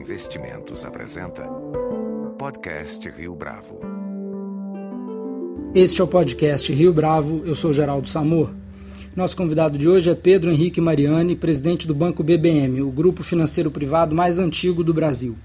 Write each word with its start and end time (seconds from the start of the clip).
Investimentos 0.00 0.82
apresenta 0.86 1.42
Podcast 2.38 3.06
Rio 3.10 3.34
Bravo. 3.34 3.80
Este 5.74 6.00
é 6.00 6.04
o 6.04 6.06
podcast 6.06 6.72
Rio 6.72 6.90
Bravo, 6.90 7.42
eu 7.44 7.54
sou 7.54 7.70
Geraldo 7.70 8.08
Samor. 8.08 8.50
Nosso 9.14 9.36
convidado 9.36 9.76
de 9.76 9.86
hoje 9.86 10.08
é 10.08 10.14
Pedro 10.14 10.50
Henrique 10.50 10.80
Mariani, 10.80 11.36
presidente 11.36 11.86
do 11.86 11.94
Banco 11.94 12.22
BBM, 12.22 12.80
o 12.80 12.90
grupo 12.90 13.22
financeiro 13.22 13.70
privado 13.70 14.14
mais 14.14 14.38
antigo 14.38 14.82
do 14.82 14.94
Brasil. 14.94 15.36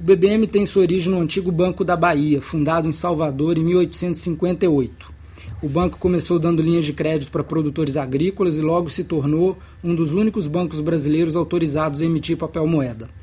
O 0.00 0.02
BBM 0.02 0.46
tem 0.46 0.64
sua 0.64 0.80
origem 0.80 1.12
no 1.12 1.20
antigo 1.20 1.52
Banco 1.52 1.84
da 1.84 1.94
Bahia, 1.94 2.40
fundado 2.40 2.88
em 2.88 2.92
Salvador 2.92 3.58
em 3.58 3.64
1858. 3.64 5.12
O 5.62 5.68
banco 5.68 5.98
começou 5.98 6.38
dando 6.38 6.62
linhas 6.62 6.86
de 6.86 6.94
crédito 6.94 7.30
para 7.30 7.44
produtores 7.44 7.98
agrícolas 7.98 8.56
e 8.56 8.62
logo 8.62 8.88
se 8.88 9.04
tornou 9.04 9.58
um 9.84 9.94
dos 9.94 10.14
únicos 10.14 10.46
bancos 10.46 10.80
brasileiros 10.80 11.36
autorizados 11.36 12.00
a 12.00 12.06
emitir 12.06 12.38
papel 12.38 12.66
moeda. 12.66 13.19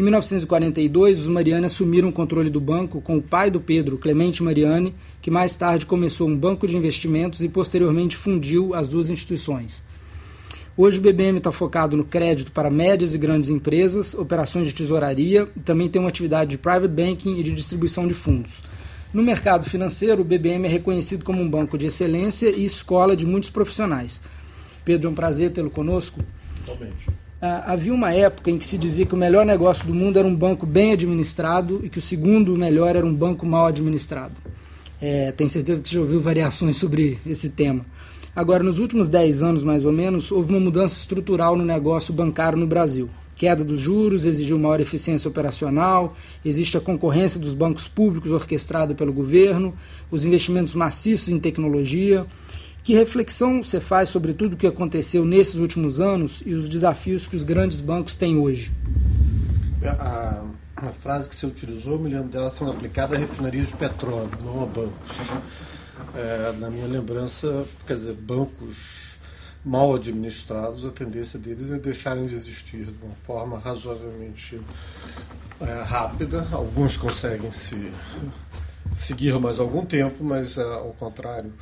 Em 0.00 0.02
1942, 0.02 1.20
os 1.20 1.26
Mariani 1.26 1.66
assumiram 1.66 2.08
o 2.08 2.12
controle 2.12 2.48
do 2.48 2.58
banco 2.58 3.02
com 3.02 3.18
o 3.18 3.22
pai 3.22 3.50
do 3.50 3.60
Pedro, 3.60 3.98
Clemente 3.98 4.42
Mariani, 4.42 4.94
que 5.20 5.30
mais 5.30 5.54
tarde 5.58 5.84
começou 5.84 6.26
um 6.26 6.34
banco 6.34 6.66
de 6.66 6.74
investimentos 6.74 7.42
e 7.42 7.50
posteriormente 7.50 8.16
fundiu 8.16 8.74
as 8.74 8.88
duas 8.88 9.10
instituições. 9.10 9.82
Hoje 10.74 10.98
o 10.98 11.02
BBM 11.02 11.36
está 11.36 11.52
focado 11.52 11.98
no 11.98 12.04
crédito 12.04 12.50
para 12.50 12.70
médias 12.70 13.14
e 13.14 13.18
grandes 13.18 13.50
empresas, 13.50 14.14
operações 14.14 14.68
de 14.68 14.74
tesouraria 14.74 15.46
e 15.54 15.60
também 15.60 15.86
tem 15.86 16.00
uma 16.00 16.08
atividade 16.08 16.52
de 16.52 16.56
private 16.56 16.88
banking 16.88 17.38
e 17.38 17.42
de 17.42 17.52
distribuição 17.52 18.08
de 18.08 18.14
fundos. 18.14 18.62
No 19.12 19.22
mercado 19.22 19.68
financeiro, 19.68 20.22
o 20.22 20.24
BBM 20.24 20.64
é 20.64 20.70
reconhecido 20.70 21.26
como 21.26 21.42
um 21.42 21.50
banco 21.50 21.76
de 21.76 21.84
excelência 21.84 22.48
e 22.48 22.64
escola 22.64 23.14
de 23.14 23.26
muitos 23.26 23.50
profissionais. 23.50 24.18
Pedro, 24.82 25.08
é 25.08 25.10
um 25.10 25.14
prazer 25.14 25.52
tê-lo 25.52 25.68
conosco. 25.68 26.20
Totalmente. 26.64 27.19
Ah, 27.42 27.72
havia 27.72 27.94
uma 27.94 28.12
época 28.12 28.50
em 28.50 28.58
que 28.58 28.66
se 28.66 28.76
dizia 28.76 29.06
que 29.06 29.14
o 29.14 29.18
melhor 29.18 29.46
negócio 29.46 29.86
do 29.86 29.94
mundo 29.94 30.18
era 30.18 30.28
um 30.28 30.34
banco 30.34 30.66
bem 30.66 30.92
administrado 30.92 31.80
e 31.82 31.88
que 31.88 31.98
o 31.98 32.02
segundo 32.02 32.54
melhor 32.56 32.94
era 32.94 33.06
um 33.06 33.14
banco 33.14 33.46
mal 33.46 33.66
administrado. 33.66 34.34
É, 35.00 35.32
tenho 35.32 35.48
certeza 35.48 35.82
que 35.82 35.92
já 35.92 36.00
ouviu 36.00 36.20
variações 36.20 36.76
sobre 36.76 37.18
esse 37.26 37.50
tema. 37.50 37.86
Agora, 38.36 38.62
nos 38.62 38.78
últimos 38.78 39.08
10 39.08 39.42
anos, 39.42 39.64
mais 39.64 39.84
ou 39.84 39.92
menos, 39.92 40.30
houve 40.30 40.50
uma 40.50 40.60
mudança 40.60 40.98
estrutural 40.98 41.56
no 41.56 41.64
negócio 41.64 42.12
bancário 42.12 42.58
no 42.58 42.66
Brasil 42.66 43.08
queda 43.40 43.64
dos 43.64 43.80
juros 43.80 44.26
exigiu 44.26 44.58
maior 44.58 44.82
eficiência 44.82 45.26
operacional, 45.26 46.14
existe 46.44 46.76
a 46.76 46.80
concorrência 46.80 47.40
dos 47.40 47.54
bancos 47.54 47.88
públicos 47.88 48.32
orquestrada 48.32 48.94
pelo 48.94 49.14
governo, 49.14 49.72
os 50.10 50.26
investimentos 50.26 50.74
maciços 50.74 51.30
em 51.30 51.40
tecnologia. 51.40 52.26
Que 52.90 52.96
reflexão 52.96 53.62
você 53.62 53.78
faz 53.78 54.08
sobre 54.08 54.34
tudo 54.34 54.54
o 54.54 54.56
que 54.56 54.66
aconteceu 54.66 55.24
nesses 55.24 55.54
últimos 55.54 56.00
anos 56.00 56.42
e 56.44 56.54
os 56.54 56.68
desafios 56.68 57.24
que 57.24 57.36
os 57.36 57.44
grandes 57.44 57.78
bancos 57.78 58.16
têm 58.16 58.36
hoje? 58.36 58.72
A, 59.84 60.42
a 60.74 60.86
frase 60.88 61.28
que 61.28 61.36
você 61.36 61.46
utilizou, 61.46 62.00
me 62.00 62.10
lembro 62.10 62.30
dela 62.30 62.50
sendo 62.50 62.72
aplicada 62.72 63.14
a 63.14 63.18
refinarias 63.20 63.68
de 63.68 63.74
petróleo, 63.74 64.32
não 64.44 64.64
a 64.64 64.66
bancos. 64.66 65.08
É, 66.16 66.52
na 66.58 66.68
minha 66.68 66.88
lembrança, 66.88 67.64
quer 67.86 67.94
dizer, 67.94 68.14
bancos 68.14 69.12
mal 69.64 69.94
administrados, 69.94 70.84
a 70.84 70.90
tendência 70.90 71.38
deles 71.38 71.70
é 71.70 71.78
deixarem 71.78 72.26
de 72.26 72.34
existir 72.34 72.86
de 72.86 73.04
uma 73.04 73.14
forma 73.22 73.56
razoavelmente 73.56 74.60
é, 75.60 75.82
rápida. 75.82 76.44
Alguns 76.50 76.96
conseguem 76.96 77.52
se 77.52 77.88
seguir 78.92 79.38
mais 79.38 79.60
algum 79.60 79.86
tempo, 79.86 80.24
mas 80.24 80.58
é, 80.58 80.64
ao 80.64 80.92
contrário 80.94 81.52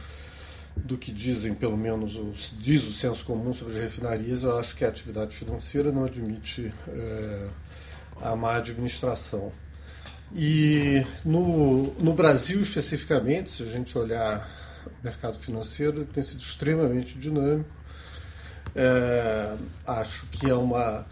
do 0.85 0.97
que 0.97 1.13
dizem, 1.13 1.55
pelo 1.55 1.77
menos 1.77 2.17
o, 2.17 2.33
diz 2.59 2.85
o 2.85 2.93
senso 2.93 3.25
comum 3.25 3.53
sobre 3.53 3.75
as 3.75 3.81
refinarias, 3.81 4.43
eu 4.43 4.59
acho 4.59 4.77
que 4.77 4.85
a 4.85 4.89
atividade 4.89 5.35
financeira 5.35 5.91
não 5.93 6.05
admite 6.05 6.73
é, 6.89 7.49
a 8.21 8.37
má 8.37 8.57
administração. 8.57 9.53
E 10.35 11.05
no, 11.25 11.95
no 11.95 12.13
Brasil 12.13 12.61
especificamente, 12.61 13.51
se 13.51 13.63
a 13.63 13.67
gente 13.67 13.97
olhar 13.97 14.49
o 14.87 15.05
mercado 15.05 15.39
financeiro, 15.39 16.05
tem 16.05 16.23
sido 16.23 16.41
extremamente 16.41 17.19
dinâmico 17.19 17.79
é, 18.75 19.57
acho 19.87 20.27
que 20.27 20.49
é 20.49 20.55
uma 20.55 21.07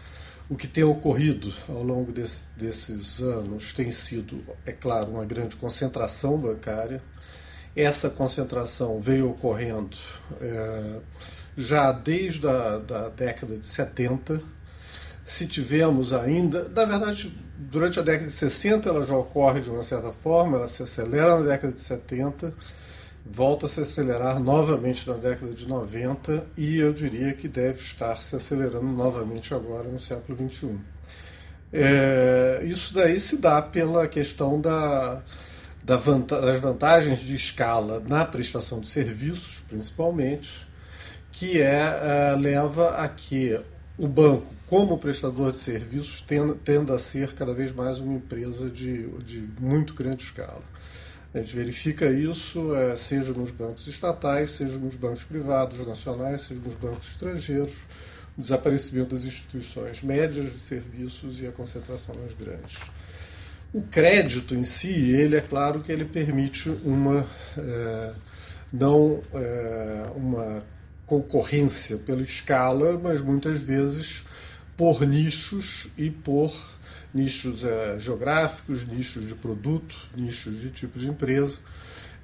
o 0.49 0.55
que 0.55 0.67
tem 0.67 0.83
ocorrido 0.83 1.53
ao 1.67 1.83
longo 1.83 2.09
desse, 2.13 2.43
desses 2.55 3.19
anos 3.19 3.73
tem 3.73 3.91
sido, 3.91 4.41
é 4.65 4.71
claro, 4.71 5.11
uma 5.11 5.25
grande 5.25 5.57
concentração 5.57 6.37
bancária. 6.37 7.01
Essa 7.79 8.09
concentração 8.09 8.99
veio 8.99 9.29
ocorrendo 9.29 9.95
é, 10.41 10.99
já 11.55 11.91
desde 11.91 12.47
a 12.47 12.77
da 12.79 13.09
década 13.09 13.57
de 13.57 13.67
70. 13.67 14.41
Se 15.23 15.47
tivemos 15.47 16.11
ainda, 16.13 16.67
na 16.69 16.85
verdade, 16.85 17.31
durante 17.57 17.99
a 17.99 18.01
década 18.01 18.25
de 18.25 18.33
60 18.33 18.89
ela 18.89 19.05
já 19.05 19.15
ocorre 19.15 19.61
de 19.61 19.69
uma 19.69 19.83
certa 19.83 20.11
forma, 20.11 20.57
ela 20.57 20.67
se 20.67 20.81
acelera 20.81 21.37
na 21.39 21.45
década 21.45 21.71
de 21.71 21.79
70 21.79 22.53
volta 23.29 23.65
a 23.65 23.69
se 23.69 23.81
acelerar 23.81 24.39
novamente 24.39 25.07
na 25.07 25.15
década 25.15 25.53
de 25.53 25.67
90 25.67 26.45
e 26.55 26.77
eu 26.77 26.93
diria 26.93 27.33
que 27.33 27.47
deve 27.47 27.79
estar 27.79 28.21
se 28.21 28.35
acelerando 28.35 28.85
novamente 28.85 29.53
agora 29.53 29.87
no 29.89 29.99
século 29.99 30.37
XXI. 30.49 30.77
É, 31.71 32.61
isso 32.63 32.93
daí 32.93 33.19
se 33.19 33.37
dá 33.37 33.61
pela 33.61 34.07
questão 34.07 34.59
da, 34.61 35.21
das 35.87 36.59
vantagens 36.59 37.19
de 37.19 37.33
escala 37.33 38.03
na 38.05 38.25
prestação 38.25 38.81
de 38.81 38.89
serviços, 38.89 39.63
principalmente, 39.69 40.67
que 41.31 41.61
é, 41.61 42.33
é 42.33 42.35
leva 42.37 42.97
a 42.97 43.07
que 43.07 43.57
o 43.97 44.05
banco, 44.05 44.53
como 44.65 44.97
prestador 44.97 45.53
de 45.53 45.59
serviços, 45.59 46.21
tenda, 46.65 46.93
a 46.93 46.99
ser 46.99 47.33
cada 47.33 47.53
vez 47.53 47.73
mais 47.73 47.99
uma 47.99 48.15
empresa 48.15 48.69
de, 48.69 49.07
de 49.19 49.39
muito 49.59 49.93
grande 49.93 50.23
escala. 50.23 50.61
A 51.33 51.39
gente 51.39 51.55
verifica 51.55 52.05
isso, 52.07 52.75
é, 52.75 52.93
seja 52.97 53.31
nos 53.31 53.51
bancos 53.51 53.87
estatais, 53.87 54.51
seja 54.51 54.77
nos 54.77 54.95
bancos 54.95 55.23
privados, 55.23 55.79
nacionais, 55.87 56.41
seja 56.41 56.59
nos 56.59 56.75
bancos 56.75 57.07
estrangeiros, 57.11 57.73
o 58.37 58.41
desaparecimento 58.41 59.15
das 59.15 59.23
instituições 59.23 60.01
médias 60.03 60.51
de 60.51 60.59
serviços 60.59 61.41
e 61.41 61.47
a 61.47 61.51
concentração 61.51 62.13
nas 62.15 62.33
grandes. 62.33 62.77
O 63.77 63.83
crédito 63.83 64.55
em 64.55 64.63
si, 64.63 65.11
ele 65.11 65.35
é 65.35 65.39
claro 65.39 65.81
que 65.81 65.91
ele 65.91 66.03
permite 66.03 66.67
uma 66.83 67.23
é, 67.55 68.11
não 68.73 69.21
é, 69.35 70.11
uma 70.15 70.63
concorrência 71.05 71.95
pela 71.97 72.23
escala, 72.23 72.97
mas 72.97 73.21
muitas 73.21 73.61
vezes 73.61 74.25
por 74.75 75.05
nichos 75.05 75.89
e 75.95 76.09
por 76.09 76.51
nichos 77.13 77.63
é, 77.63 77.99
geográficos, 77.99 78.87
nichos 78.87 79.27
de 79.27 79.35
produto, 79.35 79.95
nichos 80.15 80.59
de 80.59 80.71
tipo 80.71 80.97
de 80.97 81.07
empresa, 81.07 81.59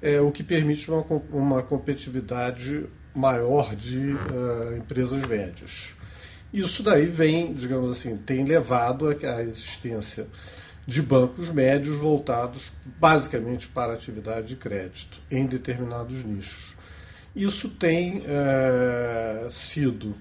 é, 0.02 0.20
o 0.20 0.32
que 0.32 0.42
permite 0.42 0.90
uma, 0.90 1.04
uma 1.30 1.62
competitividade 1.62 2.84
maior 3.14 3.76
de 3.76 4.14
uh, 4.14 4.76
empresas 4.76 5.24
médias. 5.24 5.94
Isso 6.52 6.82
daí 6.82 7.06
vem, 7.06 7.54
digamos 7.54 7.92
assim, 7.92 8.16
tem 8.16 8.44
levado 8.44 9.08
à 9.08 9.40
existência 9.40 10.26
de 10.86 11.00
bancos 11.00 11.48
médios 11.50 11.96
voltados 11.96 12.72
basicamente 12.98 13.68
para 13.68 13.94
atividade 13.94 14.48
de 14.48 14.56
crédito 14.56 15.20
em 15.30 15.46
determinados 15.46 16.24
nichos. 16.24 16.74
Isso 17.34 17.70
tem 17.70 18.18
uh, 18.18 19.50
sido 19.50 20.14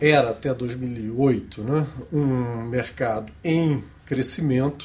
era 0.00 0.30
até 0.30 0.52
2008 0.52 1.62
né, 1.62 1.86
um 2.12 2.64
mercado 2.64 3.32
em 3.42 3.84
crescimento, 4.04 4.84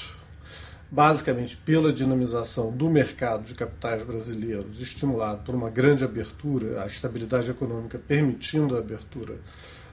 basicamente 0.92 1.58
pela 1.58 1.92
dinamização 1.92 2.72
do 2.72 2.90
mercado 2.90 3.44
de 3.44 3.56
capitais 3.56 4.04
brasileiros, 4.04 4.80
estimulado 4.80 5.42
por 5.44 5.56
uma 5.56 5.70
grande 5.70 6.04
abertura, 6.04 6.84
a 6.84 6.86
estabilidade 6.86 7.50
econômica 7.50 7.98
permitindo 7.98 8.76
a 8.76 8.80
abertura 8.80 9.36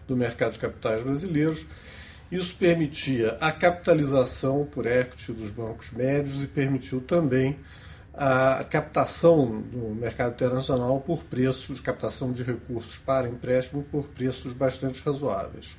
do 0.06 0.16
mercado 0.16 0.52
de 0.52 0.58
capitais 0.58 1.02
brasileiros. 1.02 1.64
Isso 2.32 2.56
permitia 2.56 3.36
a 3.38 3.52
capitalização 3.52 4.64
por 4.64 4.86
equity 4.86 5.34
dos 5.34 5.50
bancos 5.50 5.90
médios 5.92 6.42
e 6.42 6.46
permitiu 6.46 7.02
também 7.02 7.58
a 8.14 8.64
captação 8.64 9.44
no 9.70 9.94
mercado 9.94 10.32
internacional 10.32 10.98
por 11.00 11.22
preços, 11.24 11.78
captação 11.78 12.32
de 12.32 12.42
recursos 12.42 12.96
para 12.96 13.28
empréstimo 13.28 13.82
por 13.82 14.04
preços 14.04 14.54
bastante 14.54 15.02
razoáveis. 15.04 15.76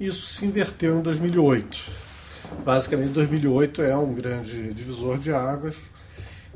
Isso 0.00 0.34
se 0.34 0.46
inverteu 0.46 0.98
em 0.98 1.02
2008. 1.02 1.78
Basicamente, 2.64 3.12
2008 3.12 3.82
é 3.82 3.94
um 3.94 4.14
grande 4.14 4.72
divisor 4.72 5.18
de 5.18 5.30
águas. 5.30 5.76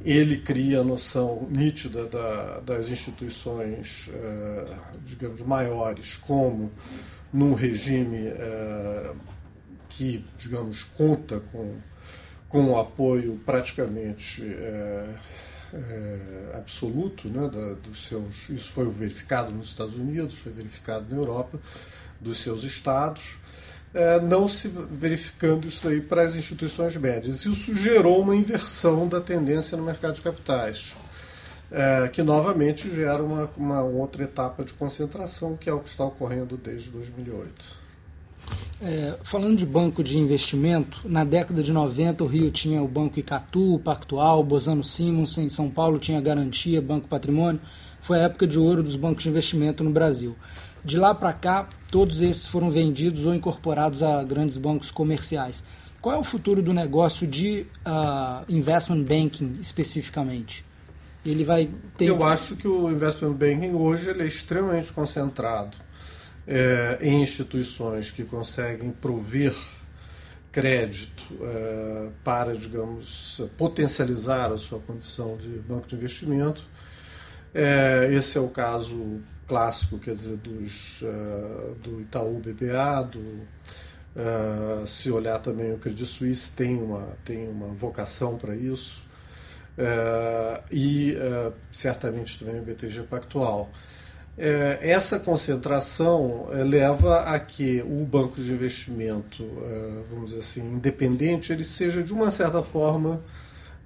Ele 0.02 0.38
cria 0.38 0.80
a 0.80 0.84
noção 0.84 1.46
nítida 1.50 2.06
da, 2.06 2.60
das 2.60 2.88
instituições, 2.88 4.08
eh, 4.14 4.64
digamos, 5.04 5.42
maiores, 5.42 6.16
como 6.16 6.72
num 7.36 7.54
regime 7.54 8.28
eh, 8.28 9.12
que, 9.88 10.24
digamos, 10.38 10.82
conta 10.82 11.40
com 11.52 11.76
com 12.48 12.70
o 12.70 12.78
apoio 12.78 13.40
praticamente 13.44 14.42
é, 14.42 15.14
é, 15.74 16.18
absoluto 16.54 17.28
né, 17.28 17.48
da, 17.48 17.74
dos 17.74 18.06
seus. 18.06 18.48
Isso 18.48 18.72
foi 18.72 18.88
verificado 18.88 19.52
nos 19.52 19.66
Estados 19.66 19.96
Unidos, 19.96 20.36
foi 20.36 20.52
verificado 20.52 21.06
na 21.10 21.16
Europa, 21.16 21.58
dos 22.20 22.38
seus 22.38 22.64
estados. 22.64 23.34
é, 23.92 24.20
não 24.20 24.48
se 24.48 24.68
verificando 24.68 25.66
isso 25.66 25.88
aí 25.88 26.00
para 26.00 26.22
as 26.22 26.34
instituições 26.34 26.96
médias. 26.96 27.44
Isso 27.44 27.74
gerou 27.76 28.20
uma 28.20 28.34
inversão 28.34 29.08
da 29.08 29.20
tendência 29.20 29.76
no 29.76 29.82
mercado 29.84 30.14
de 30.14 30.22
capitais, 30.22 30.94
é, 31.70 32.08
que 32.08 32.22
novamente 32.22 32.92
gera 32.94 33.22
uma, 33.22 33.50
uma 33.56 33.82
outra 33.82 34.24
etapa 34.24 34.64
de 34.64 34.72
concentração, 34.72 35.56
que 35.56 35.68
é 35.68 35.72
o 35.72 35.80
que 35.80 35.88
está 35.88 36.04
ocorrendo 36.04 36.56
desde 36.56 36.90
2008. 36.90 37.86
É, 38.80 39.14
falando 39.24 39.56
de 39.56 39.66
banco 39.66 40.04
de 40.04 40.18
investimento, 40.18 41.00
na 41.06 41.24
década 41.24 41.62
de 41.62 41.72
90 41.72 42.22
o 42.22 42.26
Rio 42.26 42.50
tinha 42.50 42.82
o 42.82 42.86
Banco 42.86 43.18
Icatu, 43.18 43.74
o 43.74 43.78
Pactual, 43.78 44.44
Bozano 44.44 44.84
Simons, 44.84 45.38
em 45.38 45.48
São 45.48 45.70
Paulo 45.70 45.98
tinha 45.98 46.20
Garantia, 46.20 46.80
Banco 46.80 47.08
Patrimônio. 47.08 47.60
Foi 48.00 48.20
a 48.20 48.24
época 48.24 48.46
de 48.46 48.58
ouro 48.58 48.82
dos 48.82 48.94
bancos 48.94 49.24
de 49.24 49.30
investimento 49.30 49.82
no 49.82 49.90
Brasil. 49.90 50.36
De 50.84 50.98
lá 50.98 51.14
para 51.14 51.32
cá, 51.32 51.68
todos 51.90 52.20
esses 52.20 52.46
foram 52.46 52.70
vendidos 52.70 53.26
ou 53.26 53.34
incorporados 53.34 54.02
a 54.02 54.22
grandes 54.22 54.56
bancos 54.56 54.90
comerciais. 54.90 55.64
Qual 56.00 56.14
é 56.14 56.18
o 56.18 56.22
futuro 56.22 56.62
do 56.62 56.72
negócio 56.72 57.26
de 57.26 57.66
uh, 57.84 58.44
investment 58.48 59.02
banking 59.02 59.58
especificamente? 59.60 60.64
Ele 61.26 61.44
vai 61.44 61.70
ter. 61.96 62.06
Eu 62.06 62.24
acho 62.24 62.56
que 62.56 62.68
o 62.68 62.90
investment 62.90 63.32
banking 63.32 63.74
hoje 63.74 64.08
ele 64.10 64.22
é 64.22 64.26
extremamente 64.26 64.92
concentrado 64.92 65.76
é, 66.46 66.98
em 67.02 67.22
instituições 67.22 68.10
que 68.10 68.24
conseguem 68.24 68.90
prover 68.90 69.54
crédito 70.52 71.24
é, 71.42 72.08
para, 72.24 72.54
digamos, 72.54 73.42
potencializar 73.58 74.52
a 74.52 74.56
sua 74.56 74.78
condição 74.78 75.36
de 75.36 75.48
banco 75.48 75.86
de 75.86 75.96
investimento. 75.96 76.66
É, 77.52 78.08
esse 78.12 78.38
é 78.38 78.40
o 78.40 78.48
caso 78.48 79.20
clássico, 79.46 79.98
quer 79.98 80.14
dizer, 80.14 80.36
dos, 80.36 81.02
uh, 81.02 81.74
do 81.82 82.00
Itaú 82.00 82.40
BBA, 82.40 83.02
do, 83.04 83.18
uh, 83.18 84.86
se 84.86 85.10
olhar 85.10 85.38
também 85.38 85.72
o 85.72 85.78
Credit 85.78 86.06
Suisse 86.06 86.52
tem 86.52 86.76
uma, 86.76 87.16
tem 87.24 87.48
uma 87.48 87.68
vocação 87.68 88.36
para 88.36 88.56
isso, 88.56 89.05
uh, 89.78 90.62
e 90.70 91.16
certamente 91.70 92.38
também 92.38 92.60
o 92.60 92.62
BTG 92.62 93.02
Pactual. 93.02 93.70
essa 94.80 95.18
concentração 95.18 96.48
leva 96.68 97.20
a 97.22 97.38
que 97.38 97.82
o 97.82 98.04
banco 98.04 98.40
de 98.40 98.52
investimento, 98.52 99.44
vamos 100.10 100.30
dizer 100.30 100.40
assim, 100.40 100.60
independente, 100.60 101.52
ele 101.52 101.64
seja 101.64 102.02
de 102.02 102.12
uma 102.12 102.30
certa 102.30 102.62
forma 102.62 103.22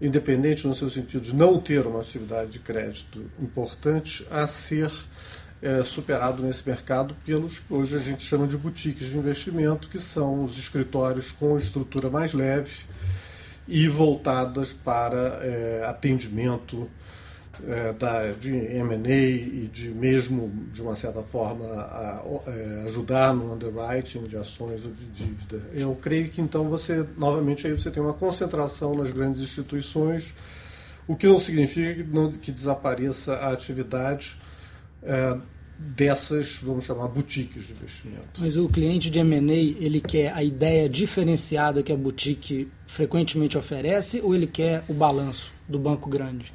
independente 0.00 0.66
no 0.66 0.74
seu 0.74 0.88
sentido 0.88 1.24
de 1.24 1.34
não 1.34 1.60
ter 1.60 1.86
uma 1.86 2.00
atividade 2.00 2.52
de 2.52 2.58
crédito 2.58 3.30
importante, 3.38 4.26
a 4.30 4.46
ser 4.46 4.90
é, 5.60 5.82
superado 5.82 6.42
nesse 6.42 6.66
mercado 6.66 7.14
pelos 7.24 7.58
que 7.58 7.74
hoje 7.74 7.94
a 7.94 7.98
gente 7.98 8.24
chama 8.24 8.46
de 8.46 8.56
boutiques 8.56 9.08
de 9.08 9.18
investimento, 9.18 9.88
que 9.88 10.00
são 10.00 10.44
os 10.44 10.58
escritórios 10.58 11.32
com 11.32 11.58
estrutura 11.58 12.08
mais 12.08 12.32
leve 12.32 12.88
e 13.70 13.86
voltadas 13.86 14.72
para 14.72 15.38
é, 15.42 15.84
atendimento 15.86 16.90
é, 17.68 17.92
da, 17.92 18.32
de 18.32 18.52
M&A 18.52 19.08
e 19.08 19.70
de 19.72 19.90
mesmo, 19.90 20.52
de 20.72 20.82
uma 20.82 20.96
certa 20.96 21.22
forma, 21.22 21.64
a, 21.66 22.22
é, 22.48 22.84
ajudar 22.86 23.32
no 23.32 23.54
underwriting 23.54 24.24
de 24.24 24.36
ações 24.36 24.84
ou 24.84 24.90
de 24.90 25.04
dívida. 25.06 25.62
Eu 25.72 25.94
creio 25.94 26.28
que 26.28 26.40
então 26.40 26.64
você, 26.64 27.06
novamente, 27.16 27.66
aí 27.66 27.72
você 27.72 27.90
tem 27.90 28.02
uma 28.02 28.12
concentração 28.12 28.94
nas 28.96 29.12
grandes 29.12 29.40
instituições, 29.40 30.34
o 31.06 31.14
que 31.14 31.28
não 31.28 31.38
significa 31.38 31.94
que, 31.94 32.02
não, 32.02 32.32
que 32.32 32.50
desapareça 32.50 33.34
a 33.34 33.52
atividade 33.52 34.36
é, 35.02 35.36
dessas, 35.80 36.58
vamos 36.62 36.84
chamar, 36.84 37.08
boutiques 37.08 37.66
de 37.66 37.72
investimento. 37.72 38.38
Mas 38.38 38.54
o 38.54 38.68
cliente 38.68 39.08
de 39.10 39.18
M&A, 39.18 39.54
ele 39.54 40.00
quer 40.00 40.30
a 40.34 40.44
ideia 40.44 40.86
diferenciada 40.88 41.82
que 41.82 41.90
a 41.90 41.96
boutique 41.96 42.68
frequentemente 42.86 43.56
oferece 43.56 44.20
ou 44.20 44.34
ele 44.34 44.46
quer 44.46 44.84
o 44.88 44.92
balanço 44.92 45.52
do 45.66 45.78
banco 45.78 46.10
grande? 46.10 46.52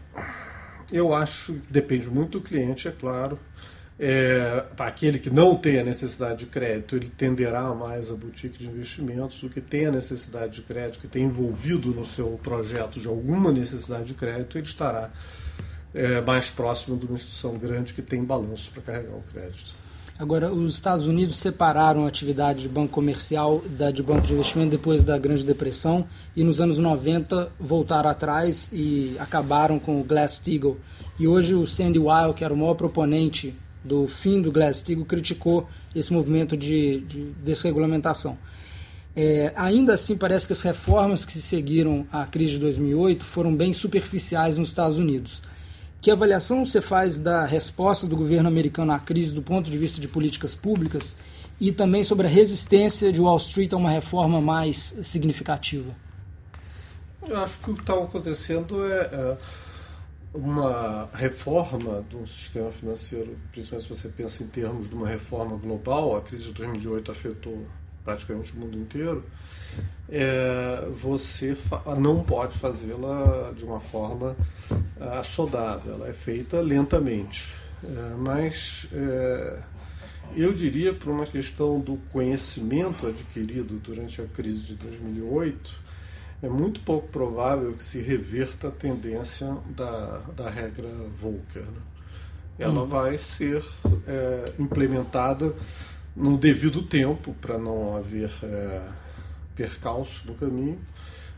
Eu 0.92 1.12
acho 1.12 1.54
que 1.54 1.72
depende 1.72 2.07
muito 2.07 2.39
do 2.39 2.42
cliente, 2.42 2.88
é 2.88 2.92
claro. 2.92 3.39
É, 3.98 4.66
aquele 4.77 5.18
que 5.18 5.30
não 5.30 5.56
tem 5.56 5.80
a 5.80 5.83
necessidade 5.83 6.39
de 6.39 6.45
crédito, 6.45 6.95
ele 6.95 7.07
tenderá 7.07 7.74
mais 7.74 8.12
a 8.12 8.13
boutique 8.13 8.60
de 8.60 8.68
investimentos. 8.68 9.42
O 9.42 9.50
que 9.50 9.62
tem 9.62 9.88
a 9.88 9.92
necessidade 9.92 10.56
de 10.56 10.62
crédito, 10.62 11.00
que 11.00 11.07
tem 11.07 11.24
envolvido 11.24 11.89
no 11.92 12.06
seu 12.06 12.39
projeto 12.44 13.00
de 13.00 13.07
alguma 13.07 13.51
necessidade 13.51 14.06
de 14.06 14.13
crédito, 14.13 14.57
ele 14.57 14.68
estará 14.68 15.12
é, 15.95 16.21
mais 16.21 16.50
próximo 16.50 16.97
de 16.97 17.06
uma 17.06 17.15
instituição 17.15 17.57
grande 17.57 17.94
que 17.94 18.01
tem 18.01 18.24
balanço 18.24 18.69
para 18.71 18.81
carregar 18.81 19.15
o 19.15 19.24
crédito. 19.31 19.74
Agora, 20.18 20.51
os 20.51 20.75
Estados 20.75 21.07
Unidos 21.07 21.38
separaram 21.38 22.06
a 22.06 22.07
atividade 22.07 22.62
de 22.62 22.69
banco 22.69 22.94
comercial 22.94 23.62
da 23.77 23.92
de 23.92 24.01
banco 24.01 24.27
de 24.27 24.33
investimento 24.33 24.71
depois 24.71 25.03
da 25.03 25.18
Grande 25.18 25.44
Depressão 25.44 26.07
e 26.36 26.44
nos 26.44 26.62
anos 26.62 26.77
90 26.77 27.51
voltaram 27.59 28.09
atrás 28.09 28.69
e 28.71 29.18
acabaram 29.19 29.77
com 29.77 30.00
o 30.00 30.03
Glass-Steagall. 30.03 30.77
E 31.19 31.27
hoje 31.27 31.53
o 31.53 31.65
Sandy 31.65 32.00
Weil, 32.00 32.33
que 32.33 32.45
era 32.45 32.53
o 32.53 32.57
maior 32.57 32.75
proponente 32.75 33.53
do 33.83 34.07
fim 34.07 34.41
do 34.41 34.53
Glass-Steagall, 34.53 35.06
criticou 35.06 35.68
esse 35.94 36.13
movimento 36.13 36.56
de, 36.56 37.01
de 37.01 37.31
desregulamentação. 37.44 38.38
É, 39.13 39.51
ainda 39.56 39.94
assim, 39.94 40.18
parece 40.18 40.48
que 40.48 40.53
as 40.53 40.62
reformas 40.62 41.25
que 41.25 41.31
se 41.33 41.41
seguiram 41.41 42.06
à 42.12 42.25
crise 42.25 42.53
de 42.53 42.59
2008 42.59 43.24
foram 43.24 43.53
bem 43.53 43.74
superficiais 43.74 44.57
nos 44.57 44.69
Estados 44.69 44.98
Unidos. 44.98 45.41
Que 46.05 46.11
avaliação 46.11 46.63
você 46.63 46.81
faz 46.81 47.17
da 47.17 47.47
resposta 47.47 48.05
do 48.05 48.15
governo 48.15 48.47
americano 48.47 48.91
à 48.91 48.99
crise 48.99 49.33
do 49.33 49.41
ponto 49.41 49.71
de 49.71 49.75
vista 49.75 49.99
de 49.99 50.07
políticas 50.07 50.53
públicas 50.53 51.17
e 51.59 51.71
também 51.71 52.03
sobre 52.03 52.27
a 52.27 52.29
resistência 52.29 53.11
de 53.11 53.19
Wall 53.19 53.37
Street 53.37 53.73
a 53.73 53.77
uma 53.77 53.89
reforma 53.89 54.39
mais 54.39 54.99
significativa? 55.01 55.91
Eu 57.27 57.35
acho 57.39 57.57
que 57.57 57.71
o 57.71 57.73
que 57.73 57.81
está 57.81 57.95
acontecendo 57.95 58.85
é, 58.85 58.97
é 58.97 59.37
uma 60.31 61.09
reforma 61.11 62.05
do 62.07 62.27
sistema 62.27 62.71
financeiro, 62.71 63.35
principalmente 63.51 63.87
se 63.87 63.95
você 63.95 64.07
pensa 64.07 64.43
em 64.43 64.47
termos 64.47 64.87
de 64.87 64.93
uma 64.93 65.07
reforma 65.07 65.57
global, 65.57 66.15
a 66.15 66.21
crise 66.21 66.43
de 66.43 66.53
2008 66.53 67.11
afetou 67.11 67.65
praticamente 68.05 68.53
o 68.53 68.59
mundo 68.59 68.77
inteiro, 68.77 69.25
é, 70.07 70.87
você 70.93 71.57
não 71.97 72.23
pode 72.23 72.57
fazê-la 72.57 73.51
de 73.57 73.65
uma 73.65 73.79
forma 73.79 74.35
assodada, 75.19 75.91
ela 75.91 76.07
é 76.07 76.13
feita 76.13 76.61
lentamente. 76.61 77.53
É, 77.83 78.15
mas 78.17 78.87
é, 78.93 79.59
eu 80.35 80.53
diria, 80.53 80.93
por 80.93 81.11
uma 81.11 81.25
questão 81.25 81.79
do 81.79 81.97
conhecimento 82.11 83.07
adquirido 83.07 83.79
durante 83.79 84.21
a 84.21 84.25
crise 84.25 84.63
de 84.63 84.75
2008, 84.75 85.85
é 86.41 86.50
muito 86.50 86.79
pouco 86.81 87.07
provável 87.07 87.74
que 87.74 87.83
se 87.83 88.01
reverta 88.01 88.67
a 88.67 88.71
tendência 88.71 89.55
da, 89.75 90.21
da 90.35 90.50
regra 90.50 90.89
Volcker. 91.19 91.63
Né? 91.63 91.81
Ela 92.59 92.83
hum. 92.83 92.88
vai 92.88 93.17
ser 93.17 93.63
é, 94.07 94.45
implementada 94.59 95.53
no 96.15 96.38
devido 96.38 96.81
tempo, 96.81 97.36
para 97.41 97.57
não 97.57 97.95
haver 97.95 98.31
é, 98.43 98.81
percalços 99.55 100.24
no 100.24 100.34
caminho, 100.36 100.79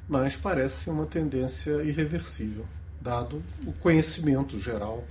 mas 0.08 0.36
parece 0.36 0.90
uma 0.90 1.06
tendência 1.06 1.82
irreversível, 1.84 2.66
dado 3.02 3.42
o 3.66 3.74
conhecimento 3.74 4.60
geral, 4.60 5.04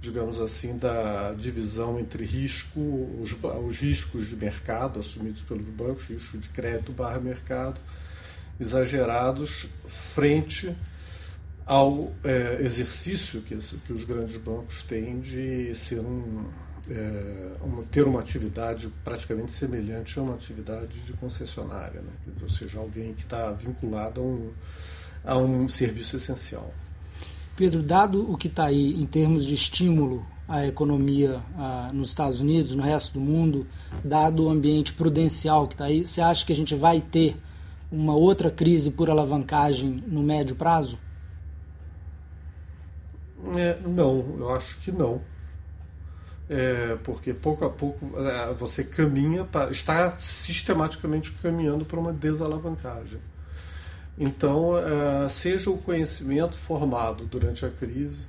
digamos 0.00 0.40
assim, 0.40 0.76
da 0.76 1.32
divisão 1.32 1.98
entre 1.98 2.24
risco, 2.24 2.80
os, 3.20 3.36
os 3.66 3.78
riscos 3.78 4.28
de 4.28 4.36
mercado 4.36 5.00
assumidos 5.00 5.42
pelos 5.42 5.66
bancos, 5.68 6.06
risco 6.06 6.38
de 6.38 6.48
crédito 6.50 6.92
barra 6.92 7.18
mercado, 7.18 7.80
exagerados 8.60 9.68
frente 9.86 10.76
ao 11.66 12.12
é, 12.24 12.62
exercício 12.62 13.42
que, 13.42 13.56
que 13.56 13.92
os 13.92 14.04
grandes 14.04 14.36
bancos 14.36 14.82
têm 14.82 15.20
de 15.20 15.74
ser 15.74 16.00
um 16.00 16.46
é, 16.90 17.52
uma, 17.60 17.82
ter 17.84 18.06
uma 18.06 18.20
atividade 18.20 18.88
praticamente 19.04 19.52
semelhante 19.52 20.18
a 20.18 20.22
uma 20.22 20.34
atividade 20.34 21.00
de 21.00 21.12
concessionária, 21.14 22.00
né? 22.00 22.12
ou 22.40 22.48
seja, 22.48 22.78
alguém 22.78 23.14
que 23.14 23.22
está 23.22 23.50
vinculado 23.52 24.20
a 24.20 24.24
um, 24.24 24.52
a 25.24 25.36
um 25.36 25.68
serviço 25.68 26.16
essencial. 26.16 26.72
Pedro, 27.56 27.82
dado 27.82 28.30
o 28.30 28.36
que 28.36 28.48
está 28.48 28.66
aí 28.66 29.00
em 29.00 29.06
termos 29.06 29.44
de 29.44 29.54
estímulo 29.54 30.24
à 30.46 30.66
economia 30.66 31.42
ah, 31.58 31.90
nos 31.92 32.10
Estados 32.10 32.40
Unidos, 32.40 32.74
no 32.74 32.82
resto 32.82 33.14
do 33.14 33.20
mundo, 33.20 33.66
dado 34.02 34.44
o 34.44 34.48
ambiente 34.48 34.94
prudencial 34.94 35.66
que 35.66 35.74
está 35.74 35.86
aí, 35.86 36.06
você 36.06 36.20
acha 36.20 36.46
que 36.46 36.52
a 36.52 36.56
gente 36.56 36.74
vai 36.74 37.00
ter 37.00 37.36
uma 37.90 38.14
outra 38.14 38.50
crise 38.50 38.90
por 38.90 39.10
alavancagem 39.10 40.02
no 40.06 40.22
médio 40.22 40.54
prazo? 40.54 40.98
É, 43.56 43.78
não, 43.86 44.36
eu 44.38 44.54
acho 44.54 44.78
que 44.80 44.90
não 44.90 45.20
é, 46.48 46.96
porque 47.04 47.32
pouco 47.34 47.64
a 47.64 47.70
pouco 47.70 48.18
é, 48.18 48.52
você 48.54 48.82
caminha, 48.82 49.44
para, 49.44 49.70
está 49.70 50.18
sistematicamente 50.18 51.30
caminhando 51.42 51.84
para 51.84 51.98
uma 51.98 52.12
desalavancagem. 52.12 53.20
Então, 54.18 54.76
é, 54.76 55.28
seja 55.28 55.70
o 55.70 55.78
conhecimento 55.78 56.56
formado 56.56 57.24
durante 57.24 57.64
a 57.64 57.70
crise, 57.70 58.26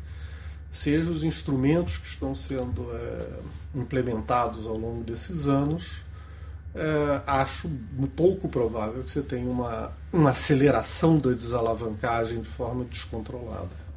seja 0.69 1.09
os 1.09 1.23
instrumentos 1.23 1.97
que 1.97 2.07
estão 2.07 2.35
sendo 2.35 2.87
é, 2.93 3.27
implementados 3.73 4.67
ao 4.67 4.77
longo 4.77 5.03
desses 5.03 5.47
anos, 5.47 5.87
é, 6.75 7.21
acho 7.25 7.67
pouco 8.15 8.47
provável 8.47 9.03
que 9.03 9.11
você 9.11 9.21
tenha 9.21 9.49
uma, 9.49 9.91
uma 10.13 10.29
aceleração 10.29 11.17
da 11.17 11.31
desalavancagem 11.31 12.41
de 12.41 12.47
forma 12.47 12.85
descontrolada. 12.85 13.88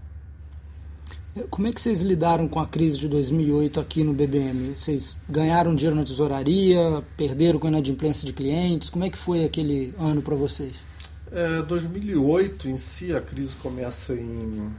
Como 1.49 1.67
é 1.67 1.73
que 1.73 1.81
vocês 1.81 2.03
lidaram 2.03 2.47
com 2.47 2.61
a 2.61 2.67
crise 2.67 2.99
de 2.99 3.09
2008 3.09 3.81
aqui 3.81 4.05
no 4.05 4.13
BBM? 4.13 4.77
Vocês 4.77 5.19
ganharam 5.27 5.75
dinheiro 5.75 5.97
na 5.97 6.05
tesouraria, 6.05 7.03
perderam 7.17 7.59
com 7.59 7.67
a 7.69 7.71
inadimplência 7.71 8.27
de 8.27 8.35
clientes? 8.35 8.91
Como 8.91 9.03
é 9.03 9.09
que 9.09 9.17
foi 9.17 9.43
aquele 9.43 9.95
ano 9.99 10.21
para 10.21 10.35
vocês? 10.35 10.85
É, 11.31 11.63
2008 11.63 12.69
em 12.69 12.77
si, 12.77 13.15
a 13.17 13.21
crise 13.23 13.53
começa 13.63 14.13
em, 14.13 14.71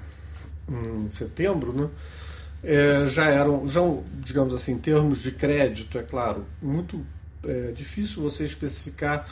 em 0.69 1.09
setembro, 1.09 1.73
né? 1.73 1.89
É, 2.63 3.07
já 3.07 3.25
eram, 3.25 3.67
já, 3.67 3.81
digamos 4.23 4.53
assim, 4.53 4.73
em 4.73 4.77
termos 4.77 5.23
de 5.23 5.31
crédito, 5.31 5.97
é 5.97 6.03
claro, 6.03 6.45
muito 6.61 7.03
é, 7.43 7.71
difícil 7.71 8.21
você 8.21 8.45
especificar 8.45 9.27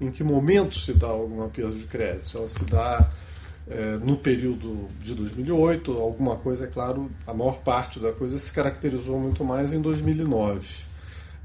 em 0.00 0.10
que 0.10 0.24
momento 0.24 0.74
se 0.74 0.92
dá 0.92 1.06
alguma 1.06 1.48
perda 1.48 1.76
de 1.76 1.84
crédito. 1.84 2.28
Se 2.28 2.36
ela 2.36 2.48
se 2.48 2.64
dá 2.64 3.08
é, 3.68 3.96
no 3.96 4.16
período 4.16 4.88
de 5.00 5.14
2008, 5.14 5.92
alguma 5.92 6.36
coisa, 6.36 6.64
é 6.64 6.68
claro, 6.68 7.10
a 7.26 7.34
maior 7.34 7.58
parte 7.62 7.98
da 7.98 8.12
coisa 8.12 8.38
se 8.38 8.52
caracterizou 8.52 9.18
muito 9.18 9.44
mais 9.44 9.72
em 9.72 9.80
2009. 9.80 10.84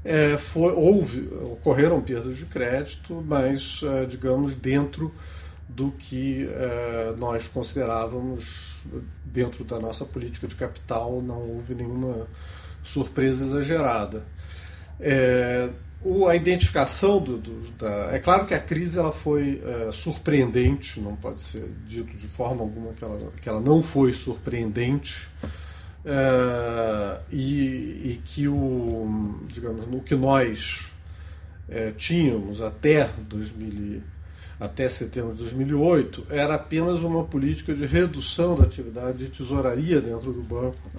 É, 0.04 0.36
foi, 0.36 0.72
houve, 0.72 1.28
ocorreram 1.52 2.00
perdas 2.00 2.36
de 2.36 2.46
crédito, 2.46 3.24
mas, 3.26 3.80
é, 3.82 4.04
digamos, 4.04 4.54
dentro 4.54 5.12
do 5.68 5.90
que 5.92 6.48
é, 6.48 7.14
nós 7.18 7.48
considerávamos, 7.48 8.76
dentro 9.24 9.64
da 9.64 9.80
nossa 9.80 10.04
política 10.04 10.46
de 10.46 10.54
capital, 10.54 11.22
não 11.22 11.40
houve 11.40 11.74
nenhuma 11.74 12.26
surpresa 12.82 13.44
exagerada. 13.44 14.24
É, 15.00 15.70
o, 16.04 16.26
a 16.26 16.34
identificação 16.34 17.20
do, 17.20 17.38
do, 17.38 17.70
da. 17.72 18.14
É 18.14 18.18
claro 18.18 18.46
que 18.46 18.54
a 18.54 18.60
crise 18.60 18.98
ela 18.98 19.12
foi 19.12 19.62
é, 19.64 19.92
surpreendente, 19.92 21.00
não 21.00 21.14
pode 21.14 21.40
ser 21.40 21.70
dito 21.86 22.16
de 22.16 22.26
forma 22.28 22.62
alguma 22.62 22.92
que 22.92 23.04
ela, 23.04 23.18
que 23.40 23.48
ela 23.48 23.60
não 23.60 23.82
foi 23.82 24.12
surpreendente. 24.12 25.28
É, 26.04 27.20
e, 27.30 27.44
e, 28.10 28.20
que 28.24 28.48
o, 28.48 29.38
digamos, 29.46 29.86
no 29.86 30.00
que 30.00 30.16
nós 30.16 30.90
é, 31.68 31.92
tínhamos 31.92 32.60
até 32.60 33.08
2000, 33.28 34.02
até 34.58 34.88
setembro 34.88 35.32
de 35.32 35.38
2008 35.42 36.26
era 36.28 36.56
apenas 36.56 37.04
uma 37.04 37.24
política 37.24 37.72
de 37.72 37.86
redução 37.86 38.56
da 38.56 38.64
atividade 38.64 39.18
de 39.18 39.26
tesouraria 39.26 40.00
dentro 40.00 40.32
do 40.32 40.42
banco 40.42 40.90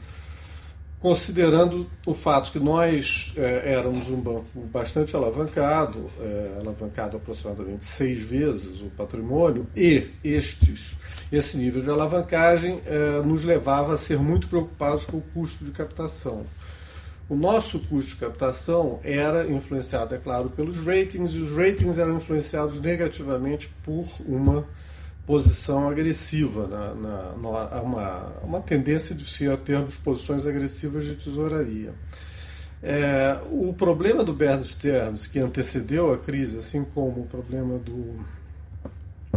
considerando 1.03 1.85
o 2.05 2.13
fato 2.13 2.49
que 2.49 2.59
nós 2.59 3.33
é, 3.35 3.73
éramos 3.73 4.09
um 4.09 4.15
banco 4.15 4.61
bastante 4.71 5.13
alavancado, 5.13 6.09
é, 6.17 6.55
alavancado 6.61 7.17
aproximadamente 7.17 7.83
seis 7.83 8.23
vezes 8.23 8.79
o 8.79 8.85
patrimônio, 8.85 9.67
e 9.75 10.11
estes, 10.23 10.95
esse 11.29 11.57
nível 11.57 11.81
de 11.81 11.89
alavancagem 11.89 12.81
é, 12.85 13.21
nos 13.21 13.43
levava 13.43 13.95
a 13.95 13.97
ser 13.97 14.17
muito 14.17 14.47
preocupados 14.47 15.03
com 15.03 15.17
o 15.17 15.21
custo 15.33 15.65
de 15.65 15.71
captação. 15.71 16.45
O 17.27 17.35
nosso 17.35 17.79
custo 17.81 18.11
de 18.11 18.15
captação 18.21 19.01
era 19.03 19.45
influenciado, 19.45 20.15
é 20.15 20.17
claro, 20.17 20.51
pelos 20.51 20.77
ratings, 20.77 21.31
e 21.31 21.39
os 21.39 21.51
ratings 21.51 21.97
eram 21.97 22.15
influenciados 22.15 22.79
negativamente 22.79 23.69
por 23.83 24.05
uma 24.25 24.65
posição 25.25 25.89
agressiva, 25.89 26.67
na, 26.67 26.93
na, 26.93 27.31
na, 27.37 27.81
uma, 27.81 28.33
uma 28.43 28.61
tendência 28.61 29.15
de 29.15 29.25
se 29.25 29.45
termos 29.57 29.95
posições 29.95 30.45
agressivas 30.45 31.05
de 31.05 31.15
tesouraria. 31.15 31.93
É, 32.81 33.39
o 33.49 33.73
problema 33.73 34.23
do 34.23 34.33
Bear 34.33 34.61
Stearns, 34.63 35.25
que 35.25 35.39
antecedeu 35.39 36.13
a 36.13 36.17
crise, 36.17 36.57
assim 36.57 36.83
como 36.83 37.21
o 37.21 37.27
problema 37.27 37.79
do, 37.79 38.19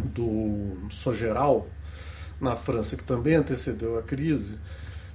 do 0.05 0.91
Sogeral 0.91 1.69
na 2.41 2.57
França, 2.57 2.97
que 2.97 3.05
também 3.05 3.37
antecedeu 3.37 3.97
a 3.99 4.03
crise, 4.03 4.59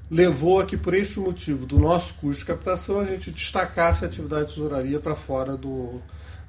levou 0.10 0.62
a 0.62 0.66
que, 0.66 0.78
por 0.78 0.94
este 0.94 1.20
motivo 1.20 1.66
do 1.66 1.78
nosso 1.78 2.14
custo 2.14 2.40
de 2.40 2.46
captação, 2.46 3.02
a 3.02 3.06
gente 3.06 3.32
destacasse 3.32 4.06
a 4.06 4.08
atividade 4.08 4.48
de 4.48 4.54
tesouraria 4.54 5.00
para 5.02 5.16
fora 5.16 5.58
do, 5.58 6.02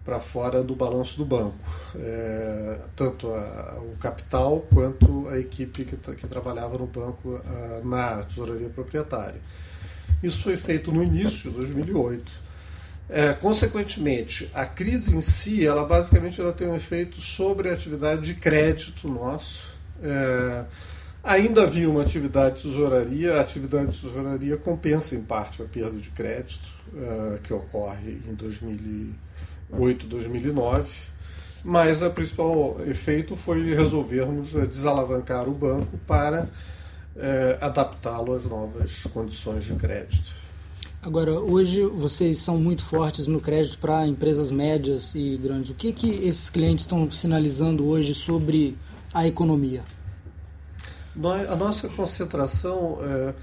para 0.04 0.18
fora 0.18 0.62
do 0.62 0.74
balanço 0.74 1.16
do 1.16 1.24
banco, 1.24 1.56
é, 1.94 2.78
tanto 2.96 3.28
a, 3.28 3.78
o 3.80 3.96
capital 3.98 4.66
quanto 4.72 5.28
a 5.28 5.38
equipe 5.38 5.84
que, 5.84 5.96
que 5.96 6.26
trabalhava 6.26 6.76
no 6.76 6.86
banco 6.86 7.40
a, 7.44 7.86
na 7.86 8.22
tesouraria 8.24 8.68
proprietária. 8.68 9.40
Isso 10.22 10.42
foi 10.42 10.56
feito 10.56 10.90
no 10.92 11.02
início 11.02 11.50
de 11.50 11.56
2008. 11.56 12.32
É, 13.08 13.32
consequentemente, 13.32 14.50
a 14.54 14.64
crise 14.64 15.14
em 15.14 15.20
si, 15.20 15.66
ela 15.66 15.84
basicamente 15.84 16.40
ela 16.40 16.52
tem 16.52 16.66
um 16.66 16.74
efeito 16.74 17.20
sobre 17.20 17.68
a 17.70 17.74
atividade 17.74 18.22
de 18.22 18.34
crédito 18.34 19.08
nosso. 19.08 19.72
É, 20.02 20.64
ainda 21.22 21.62
havia 21.62 21.88
uma 21.88 22.02
atividade 22.02 22.56
de 22.56 22.62
tesouraria, 22.62 23.36
a 23.36 23.40
atividade 23.40 23.92
de 23.92 24.00
tesouraria 24.00 24.56
compensa 24.56 25.14
em 25.14 25.22
parte 25.22 25.62
a 25.62 25.64
perda 25.64 25.96
de 25.98 26.10
crédito 26.10 26.72
é, 26.96 27.38
que 27.42 27.52
ocorre 27.52 28.18
em 28.28 28.34
2008 28.34 29.31
8 29.72 30.06
2009, 30.06 30.90
mas 31.64 32.02
o 32.02 32.10
principal 32.10 32.76
efeito 32.86 33.36
foi 33.36 33.74
resolvermos 33.74 34.54
eh, 34.54 34.66
desalavancar 34.66 35.48
o 35.48 35.52
banco 35.52 35.98
para 36.06 36.48
é, 37.16 37.58
adaptá-lo 37.60 38.34
às 38.34 38.44
novas 38.44 39.04
condições 39.12 39.64
de 39.64 39.74
crédito. 39.74 40.30
Agora, 41.02 41.32
hoje 41.32 41.84
vocês 41.84 42.38
são 42.38 42.58
muito 42.58 42.82
fortes 42.84 43.26
no 43.26 43.40
crédito 43.40 43.78
para 43.78 44.06
empresas 44.06 44.50
médias 44.50 45.14
e 45.14 45.36
grandes. 45.36 45.70
O 45.70 45.74
que, 45.74 45.92
que 45.92 46.08
esses 46.26 46.48
clientes 46.48 46.84
estão 46.84 47.10
sinalizando 47.10 47.86
hoje 47.86 48.14
sobre 48.14 48.76
a 49.12 49.26
economia? 49.26 49.82
A 51.50 51.56
nossa 51.56 51.88
concentração 51.88 52.98
é, 53.02 53.34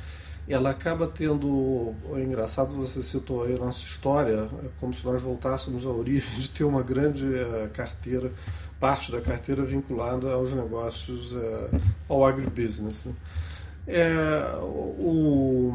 ela 0.53 0.72
acaba 0.72 1.06
tendo. 1.08 1.94
É 2.15 2.24
engraçado, 2.24 2.74
você 2.74 3.03
citou 3.03 3.44
aí 3.44 3.56
a 3.56 3.60
nossa 3.60 3.84
história, 3.84 4.48
é 4.63 4.70
como 4.79 4.94
se 4.94 5.06
nós 5.06 5.22
voltássemos 5.22 5.86
à 5.86 5.89
origem 5.89 6.39
de 6.39 6.50
ter 6.50 6.63
uma 6.63 6.82
grande 6.82 7.25
uh, 7.25 7.70
carteira, 7.72 8.32
parte 8.79 9.12
da 9.12 9.22
carteira 9.22 9.63
vinculada 9.63 10.34
aos 10.34 10.51
negócios, 10.51 11.34
uh, 11.34 11.70
ao 12.08 12.25
agribusiness. 12.25 13.06
Né? 13.06 13.13
É, 13.88 14.56
o... 14.62 15.72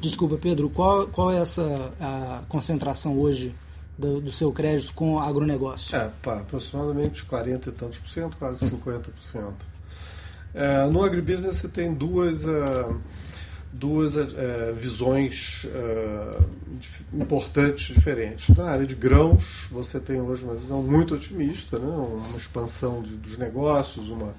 Desculpa, 0.00 0.36
Pedro, 0.36 0.70
qual, 0.70 1.06
qual 1.08 1.32
é 1.32 1.40
essa 1.40 1.92
a 2.00 2.42
concentração 2.48 3.18
hoje 3.18 3.54
do, 3.98 4.20
do 4.20 4.32
seu 4.32 4.52
crédito 4.52 4.94
com 4.94 5.18
agronegócio? 5.18 5.96
É, 5.96 6.10
pá, 6.22 6.36
aproximadamente 6.36 7.24
40 7.24 7.68
e 7.68 7.72
tantos 7.72 7.98
por 7.98 8.08
cento, 8.08 8.36
quase 8.36 8.68
50 8.68 9.10
por 9.10 9.22
cento. 9.22 9.66
É, 10.54 10.86
no 10.86 11.02
agribusiness 11.02 11.56
você 11.56 11.68
tem 11.68 11.92
duas. 11.92 12.44
Uh, 12.44 13.00
duas 13.72 14.16
é, 14.16 14.72
visões 14.72 15.66
é, 15.72 16.38
importantes, 17.14 17.94
diferentes. 17.94 18.54
Na 18.54 18.70
área 18.70 18.86
de 18.86 18.94
grãos, 18.94 19.66
você 19.70 19.98
tem 19.98 20.20
hoje 20.20 20.44
uma 20.44 20.54
visão 20.54 20.82
muito 20.82 21.14
otimista, 21.14 21.78
né? 21.78 21.86
uma 21.86 22.36
expansão 22.36 23.02
de, 23.02 23.16
dos 23.16 23.38
negócios, 23.38 24.08
uma 24.08 24.34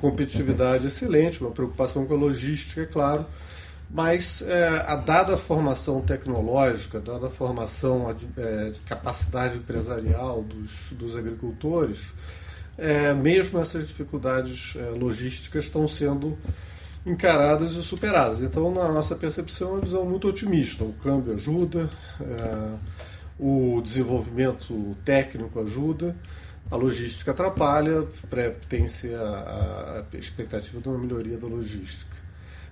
competitividade 0.00 0.86
excelente, 0.86 1.42
uma 1.42 1.50
preocupação 1.50 2.06
com 2.06 2.14
a 2.14 2.16
logística, 2.16 2.80
é 2.80 2.86
claro, 2.86 3.26
mas 3.90 4.40
é, 4.40 4.68
a 4.86 4.96
dada 4.96 5.34
a 5.34 5.36
formação 5.36 6.00
tecnológica, 6.00 6.98
dada 6.98 7.26
a 7.26 7.30
formação 7.30 8.08
é, 8.38 8.70
de 8.70 8.80
capacidade 8.80 9.58
empresarial 9.58 10.42
dos, 10.42 10.70
dos 10.92 11.16
agricultores, 11.16 12.00
mesmo 13.22 13.60
essas 13.60 13.86
dificuldades 13.86 14.74
logísticas 14.98 15.66
estão 15.66 15.86
sendo 15.86 16.38
encaradas 17.04 17.72
e 17.72 17.82
superadas. 17.82 18.42
Então, 18.42 18.72
na 18.72 18.90
nossa 18.90 19.16
percepção, 19.16 19.70
é 19.70 19.72
uma 19.72 19.80
visão 19.80 20.04
muito 20.04 20.28
otimista. 20.28 20.84
O 20.84 20.92
câmbio 20.94 21.34
ajuda, 21.34 21.88
é, 22.20 22.74
o 23.38 23.80
desenvolvimento 23.82 24.96
técnico 25.04 25.60
ajuda, 25.60 26.16
a 26.70 26.76
logística 26.76 27.32
atrapalha, 27.32 28.06
tem-se 28.68 29.12
a, 29.14 30.04
a, 30.12 30.16
expectativa 30.16 30.80
de 30.80 30.88
uma 30.88 30.98
melhoria 30.98 31.36
da 31.36 31.46
logística. 31.46 32.16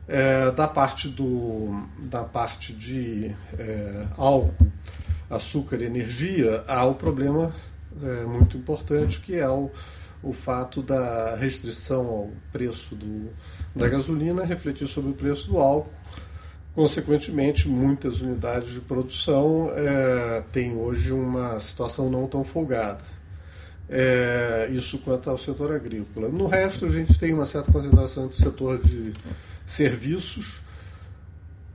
É, 0.08 0.50
da, 0.50 0.66
parte 0.66 1.08
do, 1.08 1.86
da 1.98 2.24
parte 2.24 2.72
de 2.72 3.34
é, 3.58 4.06
álcool, 4.16 4.66
açúcar 5.28 5.76
e 5.82 5.84
energia, 5.84 6.64
há 6.66 6.84
o 6.84 6.94
problema 6.94 7.52
é, 8.02 8.24
muito 8.24 8.56
importante 8.56 9.20
que 9.20 9.36
é 9.36 9.48
o, 9.48 9.70
o 10.22 10.32
fato 10.32 10.82
da 10.82 11.36
restrição 11.36 12.06
ao 12.06 12.30
preço 12.52 12.96
do, 12.96 13.30
da 13.74 13.88
gasolina 13.88 14.44
refletir 14.44 14.86
sobre 14.86 15.10
o 15.10 15.14
preço 15.14 15.50
do 15.50 15.58
álcool. 15.58 15.90
Consequentemente, 16.74 17.68
muitas 17.68 18.20
unidades 18.20 18.72
de 18.72 18.80
produção 18.80 19.70
é, 19.74 20.42
têm 20.52 20.76
hoje 20.76 21.12
uma 21.12 21.58
situação 21.58 22.08
não 22.08 22.26
tão 22.26 22.44
folgada. 22.44 23.02
É, 23.88 24.68
isso 24.72 24.98
quanto 24.98 25.28
ao 25.28 25.36
setor 25.36 25.72
agrícola. 25.72 26.28
No 26.28 26.46
resto, 26.46 26.86
a 26.86 26.90
gente 26.90 27.18
tem 27.18 27.34
uma 27.34 27.44
certa 27.44 27.72
concentração 27.72 28.28
do 28.28 28.34
setor 28.34 28.78
de 28.78 29.12
serviços, 29.66 30.60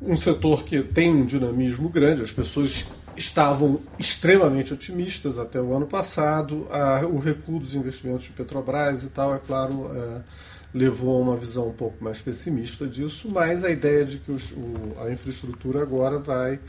um 0.01 0.15
setor 0.15 0.63
que 0.63 0.81
tem 0.81 1.13
um 1.13 1.25
dinamismo 1.25 1.89
grande, 1.89 2.21
as 2.21 2.31
pessoas 2.31 2.85
estavam 3.17 3.81
extremamente 3.97 4.73
otimistas 4.73 5.39
até 5.39 5.61
o 5.61 5.73
ano 5.73 5.87
passado. 5.87 6.67
A, 6.69 7.01
o 7.05 7.17
recuo 7.17 7.59
dos 7.59 7.75
investimentos 7.75 8.25
de 8.25 8.31
Petrobras 8.31 9.03
e 9.03 9.09
tal, 9.09 9.33
é 9.33 9.39
claro, 9.39 9.91
é, 9.93 10.21
levou 10.75 11.17
a 11.17 11.21
uma 11.21 11.37
visão 11.37 11.69
um 11.69 11.73
pouco 11.73 12.03
mais 12.03 12.21
pessimista 12.21 12.85
disso, 12.85 13.29
mas 13.31 13.63
a 13.63 13.71
ideia 13.71 14.03
de 14.03 14.17
que 14.17 14.29
os, 14.29 14.51
o, 14.51 14.99
a 14.99 15.09
infraestrutura 15.09 15.81
agora 15.81 16.19
vai 16.19 16.59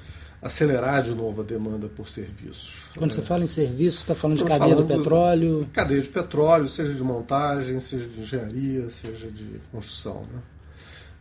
acelerar 0.41 1.03
de 1.03 1.13
novo 1.13 1.41
a 1.41 1.45
demanda 1.45 1.89
por 1.89 2.07
serviços. 2.07 2.77
Quando 2.97 3.11
é, 3.11 3.15
você 3.15 3.23
fala 3.23 3.43
em 3.43 3.49
serviços, 3.49 4.01
está 4.01 4.15
falando 4.15 4.39
de 4.39 4.45
cadeia 4.45 4.77
do 4.77 4.87
petróleo? 4.87 5.69
Cadeia 5.73 6.01
de 6.01 6.09
petróleo, 6.09 6.69
seja 6.69 6.95
de 6.95 7.03
montagem, 7.03 7.81
seja 7.81 8.07
de 8.07 8.21
engenharia, 8.21 8.89
seja 8.89 9.27
de 9.29 9.61
construção. 9.73 10.21
Né? 10.33 10.41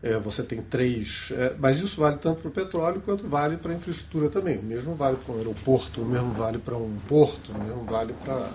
É, 0.03 0.19
você 0.19 0.43
tem 0.43 0.61
três, 0.61 1.29
é, 1.31 1.55
mas 1.57 1.79
isso 1.79 1.99
vale 1.99 2.17
tanto 2.17 2.41
para 2.41 2.49
o 2.49 2.51
petróleo 2.51 3.01
quanto 3.03 3.27
vale 3.27 3.57
para 3.57 3.71
a 3.71 3.75
infraestrutura 3.75 4.29
também. 4.29 4.59
O 4.59 4.63
mesmo 4.63 4.93
vale 4.93 5.17
para 5.25 5.33
um 5.33 5.37
aeroporto, 5.39 6.03
o 6.03 6.05
mesmo 6.05 6.31
vale 6.33 6.59
para 6.59 6.77
um 6.77 6.95
porto, 7.07 7.51
o 7.51 7.63
mesmo 7.63 7.83
vale 7.83 8.13
para 8.23 8.47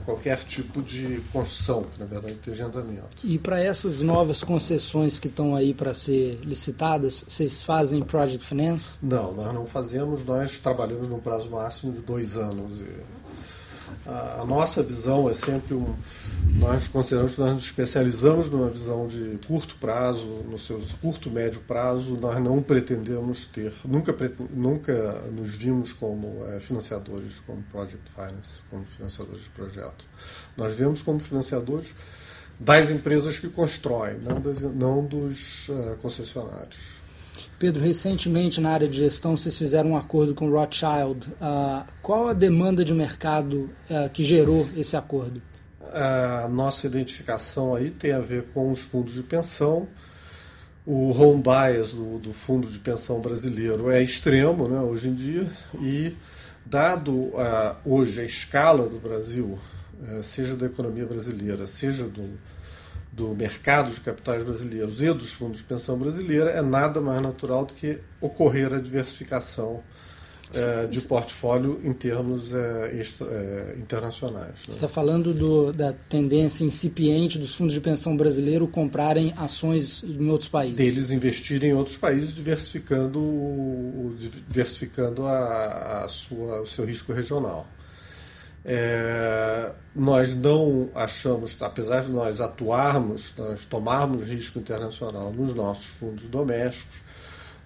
qualquer 0.00 0.38
tipo 0.44 0.82
de 0.82 1.20
construção, 1.32 1.84
que 1.84 1.98
na 2.00 2.06
verdade 2.06 2.34
tem 2.34 2.52
agendamento. 2.52 3.16
E 3.22 3.38
para 3.38 3.62
essas 3.62 4.00
novas 4.00 4.42
concessões 4.42 5.18
que 5.18 5.28
estão 5.28 5.54
aí 5.54 5.72
para 5.74 5.94
ser 5.94 6.40
licitadas, 6.42 7.24
vocês 7.28 7.62
fazem 7.62 8.02
project 8.02 8.44
finance? 8.44 8.98
Não, 9.02 9.32
nós 9.32 9.54
não 9.54 9.66
fazemos, 9.66 10.24
nós 10.24 10.58
trabalhamos 10.58 11.08
no 11.08 11.18
prazo 11.18 11.50
máximo 11.50 11.92
de 11.92 12.00
dois 12.00 12.36
anos. 12.36 12.78
E 12.80 13.20
a, 14.06 14.44
nossa 14.44 14.82
visão 14.82 15.28
é 15.28 15.32
sempre 15.32 15.74
um. 15.74 15.94
Nós 16.56 16.86
consideramos 16.88 17.34
que 17.34 17.40
nós 17.40 17.52
nos 17.52 17.64
especializamos 17.64 18.48
numa 18.50 18.68
visão 18.68 19.06
de 19.06 19.38
curto 19.46 19.76
prazo, 19.76 20.26
no 20.48 20.58
seu 20.58 20.80
curto 21.00 21.30
médio 21.30 21.60
prazo. 21.66 22.16
Nós 22.16 22.42
não 22.42 22.62
pretendemos 22.62 23.46
ter, 23.46 23.72
nunca, 23.84 24.14
nunca 24.50 25.20
nos 25.30 25.50
vimos 25.50 25.92
como 25.92 26.44
é, 26.46 26.60
financiadores, 26.60 27.34
como 27.46 27.62
project 27.70 28.10
finance, 28.10 28.62
como 28.70 28.84
financiadores 28.84 29.42
de 29.42 29.50
projeto. 29.50 30.04
Nós 30.56 30.74
vemos 30.74 31.02
como 31.02 31.20
financiadores 31.20 31.94
das 32.58 32.90
empresas 32.90 33.38
que 33.38 33.48
constroem, 33.48 34.18
não, 34.18 34.38
das, 34.38 34.60
não 34.60 35.04
dos 35.04 35.68
uh, 35.70 35.96
concessionários. 36.02 36.99
Pedro, 37.60 37.84
recentemente 37.84 38.58
na 38.58 38.70
área 38.70 38.88
de 38.88 38.96
gestão 38.96 39.36
vocês 39.36 39.56
fizeram 39.56 39.90
um 39.90 39.96
acordo 39.96 40.34
com 40.34 40.48
Rothschild. 40.48 41.28
Uh, 41.32 41.84
qual 42.00 42.28
a 42.28 42.32
demanda 42.32 42.82
de 42.82 42.94
mercado 42.94 43.68
uh, 43.90 44.08
que 44.10 44.24
gerou 44.24 44.66
esse 44.74 44.96
acordo? 44.96 45.42
A 45.92 46.48
nossa 46.48 46.86
identificação 46.86 47.74
aí 47.74 47.90
tem 47.90 48.12
a 48.12 48.18
ver 48.18 48.44
com 48.54 48.72
os 48.72 48.80
fundos 48.80 49.12
de 49.12 49.22
pensão. 49.22 49.86
O 50.86 51.10
home 51.10 51.42
bias 51.42 51.92
do, 51.92 52.18
do 52.18 52.32
fundo 52.32 52.66
de 52.66 52.78
pensão 52.78 53.20
brasileiro 53.20 53.90
é 53.90 54.02
extremo 54.02 54.66
né, 54.66 54.80
hoje 54.80 55.08
em 55.08 55.14
dia 55.14 55.46
e 55.82 56.16
dado 56.64 57.12
uh, 57.12 57.76
hoje 57.84 58.22
a 58.22 58.24
escala 58.24 58.88
do 58.88 58.98
Brasil, 58.98 59.58
eh, 60.08 60.22
seja 60.22 60.56
da 60.56 60.64
economia 60.64 61.04
brasileira, 61.04 61.66
seja 61.66 62.04
do, 62.04 62.38
do 63.12 63.34
mercado 63.34 63.92
de 63.92 64.00
capitais 64.00 64.44
brasileiros 64.44 65.02
e 65.02 65.12
dos 65.12 65.32
fundos 65.32 65.58
de 65.58 65.64
pensão 65.64 65.98
brasileira, 65.98 66.50
é 66.50 66.62
nada 66.62 67.00
mais 67.00 67.20
natural 67.20 67.64
do 67.64 67.74
que 67.74 67.98
ocorrer 68.20 68.72
a 68.72 68.78
diversificação 68.78 69.82
é, 70.52 70.86
de 70.86 71.00
portfólio 71.02 71.80
em 71.84 71.92
termos 71.92 72.52
é, 72.52 72.96
extra, 72.98 73.26
é, 73.28 73.76
internacionais. 73.78 74.48
Né? 74.48 74.54
Você 74.64 74.70
está 74.72 74.88
falando 74.88 75.32
do, 75.32 75.72
da 75.72 75.92
tendência 75.92 76.64
incipiente 76.64 77.38
dos 77.38 77.54
fundos 77.54 77.72
de 77.74 77.80
pensão 77.80 78.16
brasileiro 78.16 78.66
comprarem 78.66 79.32
ações 79.36 80.02
em 80.02 80.28
outros 80.28 80.48
países? 80.48 80.76
Deles 80.76 81.10
investirem 81.10 81.70
em 81.70 81.74
outros 81.74 81.96
países, 81.96 82.34
diversificando, 82.34 84.14
diversificando 84.48 85.26
a, 85.26 86.04
a 86.04 86.08
sua, 86.08 86.62
o 86.62 86.66
seu 86.66 86.84
risco 86.84 87.12
regional. 87.12 87.66
É, 88.64 89.70
nós 89.94 90.34
não 90.34 90.90
achamos, 90.94 91.56
apesar 91.60 92.02
de 92.02 92.12
nós 92.12 92.40
atuarmos, 92.40 93.32
nós 93.36 93.64
tomarmos 93.64 94.28
risco 94.28 94.58
internacional 94.58 95.32
nos 95.32 95.54
nossos 95.54 95.86
fundos 95.86 96.24
domésticos, 96.24 96.98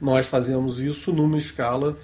nós 0.01 0.27
fazemos 0.27 0.81
isso 0.81 1.12
numa 1.12 1.37
escala 1.37 1.97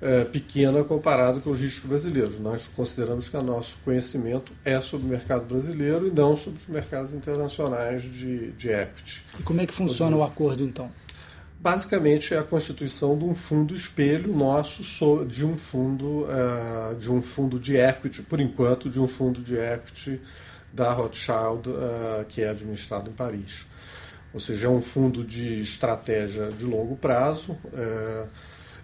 é, 0.00 0.24
pequena 0.24 0.82
comparado 0.82 1.40
com 1.40 1.50
os 1.50 1.60
riscos 1.60 1.88
brasileiros. 1.88 2.38
Nós 2.40 2.66
consideramos 2.74 3.28
que 3.28 3.36
o 3.36 3.42
nosso 3.42 3.76
conhecimento 3.84 4.52
é 4.64 4.80
sobre 4.80 5.06
o 5.06 5.10
mercado 5.10 5.44
brasileiro 5.44 6.06
e 6.06 6.10
não 6.10 6.36
sobre 6.36 6.60
os 6.60 6.68
mercados 6.68 7.12
internacionais 7.12 8.02
de, 8.02 8.52
de 8.52 8.70
equity. 8.70 9.22
E 9.38 9.42
como 9.42 9.60
é 9.60 9.66
que 9.66 9.74
funciona 9.74 10.16
o 10.16 10.22
acordo 10.22 10.64
então? 10.64 10.90
Basicamente 11.60 12.32
é 12.32 12.38
a 12.38 12.42
constituição 12.42 13.18
de 13.18 13.24
um 13.24 13.34
fundo 13.34 13.76
espelho 13.76 14.34
nosso 14.34 14.82
de 15.26 15.44
um 15.44 15.58
fundo 15.58 16.24
uh, 16.24 16.94
de 16.98 17.12
um 17.12 17.20
fundo 17.20 17.60
de 17.60 17.76
equity 17.76 18.22
por 18.22 18.40
enquanto 18.40 18.88
de 18.88 18.98
um 18.98 19.06
fundo 19.06 19.42
de 19.42 19.56
equity 19.58 20.18
da 20.72 20.90
Rothschild 20.90 21.68
uh, 21.68 22.24
que 22.26 22.40
é 22.40 22.48
administrado 22.48 23.10
em 23.10 23.12
Paris. 23.12 23.66
Ou 24.32 24.40
seja 24.40 24.68
é 24.68 24.70
um 24.70 24.80
fundo 24.80 25.22
de 25.22 25.60
estratégia 25.60 26.48
de 26.48 26.64
longo 26.64 26.96
prazo 26.96 27.52
uh, 27.52 28.26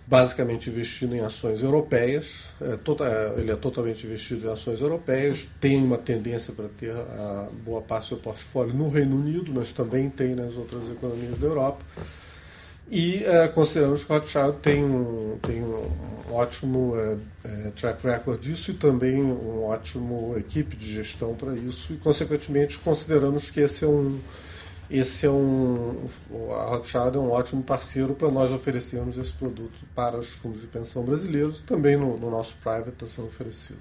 basicamente 0.07 0.69
investido 0.69 1.17
em 1.17 1.21
ações 1.21 1.63
europeias 1.63 2.51
é, 2.61 2.77
tota, 2.77 3.35
ele 3.39 3.51
é 3.51 3.57
totalmente 3.57 4.07
investido 4.07 4.47
em 4.47 4.53
ações 4.53 4.81
europeias 4.81 5.49
tem 5.61 5.83
uma 5.83 5.99
tendência 5.99 6.53
para 6.53 6.69
ter 6.69 6.93
a 6.93 7.49
boa 7.65 7.83
parte 7.83 8.05
do 8.05 8.09
seu 8.11 8.17
portfólio 8.19 8.73
no 8.73 8.89
Reino 8.89 9.17
Unido 9.17 9.51
mas 9.53 9.73
também 9.73 10.09
tem 10.09 10.37
nas 10.37 10.57
outras 10.57 10.89
economias 10.93 11.37
da 11.41 11.47
Europa 11.49 11.83
e 12.91 13.25
uh, 13.25 13.53
consideramos 13.53 14.05
que 14.05 14.13
Rothschild 14.13 14.59
tem 14.59 14.85
um, 14.85 15.39
tem 15.43 15.63
um 15.63 15.91
ótimo 16.31 16.95
uh, 16.95 17.15
uh, 17.45 17.71
track 17.73 18.07
record 18.07 18.41
disso 18.41 18.71
e 18.71 18.75
também 18.75 19.23
um 19.23 19.65
ótimo 19.65 20.35
equipe 20.39 20.77
de 20.77 20.95
gestão 20.95 21.35
para 21.35 21.55
isso 21.55 21.95
e 21.95 21.97
consequentemente 21.97 22.79
consideramos 22.79 23.51
que 23.51 23.61
esse 23.61 23.85
é 23.85 23.89
um 23.89 24.19
esse 24.89 25.27
é 25.27 25.31
um 25.31 26.07
a 26.53 26.71
Rothschild 26.71 27.17
é 27.17 27.19
um 27.19 27.31
ótimo 27.33 27.61
parceiro 27.61 28.15
para 28.15 28.31
nós 28.31 28.53
oferecermos 28.53 29.19
esse 29.19 29.33
produto 29.33 29.75
para 29.93 30.17
os 30.17 30.29
fundos 30.29 30.61
de 30.61 30.69
pensão 30.69 31.03
brasileiros 31.03 31.61
também 31.61 31.97
no, 31.97 32.17
no 32.17 32.31
nosso 32.31 32.55
private 32.63 32.91
está 32.91 33.07
sendo 33.07 33.27
oferecido. 33.27 33.81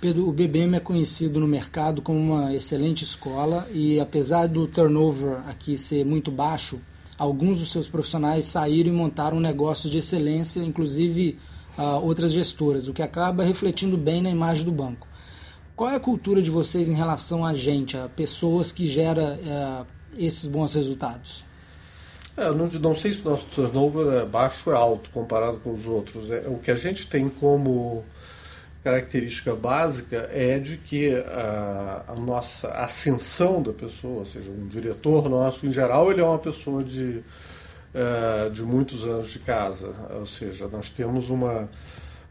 Pedro, 0.00 0.28
o 0.28 0.32
BBM 0.32 0.76
é 0.76 0.80
conhecido 0.80 1.40
no 1.40 1.46
mercado 1.46 2.00
como 2.00 2.18
uma 2.18 2.54
excelente 2.54 3.04
escola 3.04 3.68
e 3.70 4.00
apesar 4.00 4.46
do 4.46 4.66
turnover 4.66 5.40
aqui 5.46 5.76
ser 5.76 6.06
muito 6.06 6.30
baixo 6.30 6.80
alguns 7.18 7.58
dos 7.58 7.72
seus 7.72 7.88
profissionais 7.88 8.44
saíram 8.44 8.90
e 8.90 8.92
montaram 8.92 9.38
um 9.38 9.40
negócio 9.40 9.90
de 9.90 9.98
excelência, 9.98 10.60
inclusive 10.60 11.38
uh, 11.76 12.04
outras 12.04 12.32
gestoras, 12.32 12.88
o 12.88 12.92
que 12.92 13.02
acaba 13.02 13.42
refletindo 13.42 13.98
bem 13.98 14.22
na 14.22 14.30
imagem 14.30 14.64
do 14.64 14.72
banco. 14.72 15.06
Qual 15.74 15.90
é 15.90 15.96
a 15.96 16.00
cultura 16.00 16.40
de 16.40 16.50
vocês 16.50 16.88
em 16.88 16.94
relação 16.94 17.44
a 17.44 17.54
gente, 17.54 17.96
a 17.96 18.08
pessoas 18.08 18.72
que 18.72 18.86
gera 18.86 19.38
uh, 19.38 19.86
esses 20.16 20.46
bons 20.46 20.74
resultados? 20.74 21.44
É, 22.36 22.52
não, 22.52 22.66
não, 22.66 22.94
sei 22.94 23.12
se 23.12 23.26
o 23.26 23.30
nosso 23.30 23.46
turnover 23.46 24.14
é 24.14 24.24
baixo 24.24 24.70
ou 24.70 24.76
é 24.76 24.78
alto 24.78 25.10
comparado 25.10 25.58
com 25.58 25.72
os 25.72 25.86
outros. 25.86 26.30
É, 26.30 26.46
o 26.46 26.58
que 26.58 26.70
a 26.70 26.76
gente 26.76 27.08
tem 27.08 27.28
como 27.28 28.04
característica 28.82 29.54
básica 29.54 30.28
é 30.32 30.58
de 30.58 30.76
que 30.76 31.14
a, 31.14 32.04
a, 32.08 32.14
nossa 32.14 32.68
ascensão 32.68 33.62
da 33.62 33.72
pessoa, 33.72 34.20
ou 34.20 34.26
seja, 34.26 34.50
um 34.50 34.68
diretor 34.68 35.28
nosso, 35.28 35.66
em 35.66 35.72
geral, 35.72 36.10
ele 36.10 36.20
é 36.20 36.24
uma 36.24 36.38
pessoa 36.38 36.82
de, 36.84 37.22
uh, 37.94 38.50
de 38.50 38.62
muitos 38.62 39.04
anos 39.04 39.30
de 39.30 39.40
casa. 39.40 39.92
Ou 40.18 40.26
seja, 40.26 40.68
nós 40.68 40.90
temos 40.90 41.28
uma. 41.28 41.68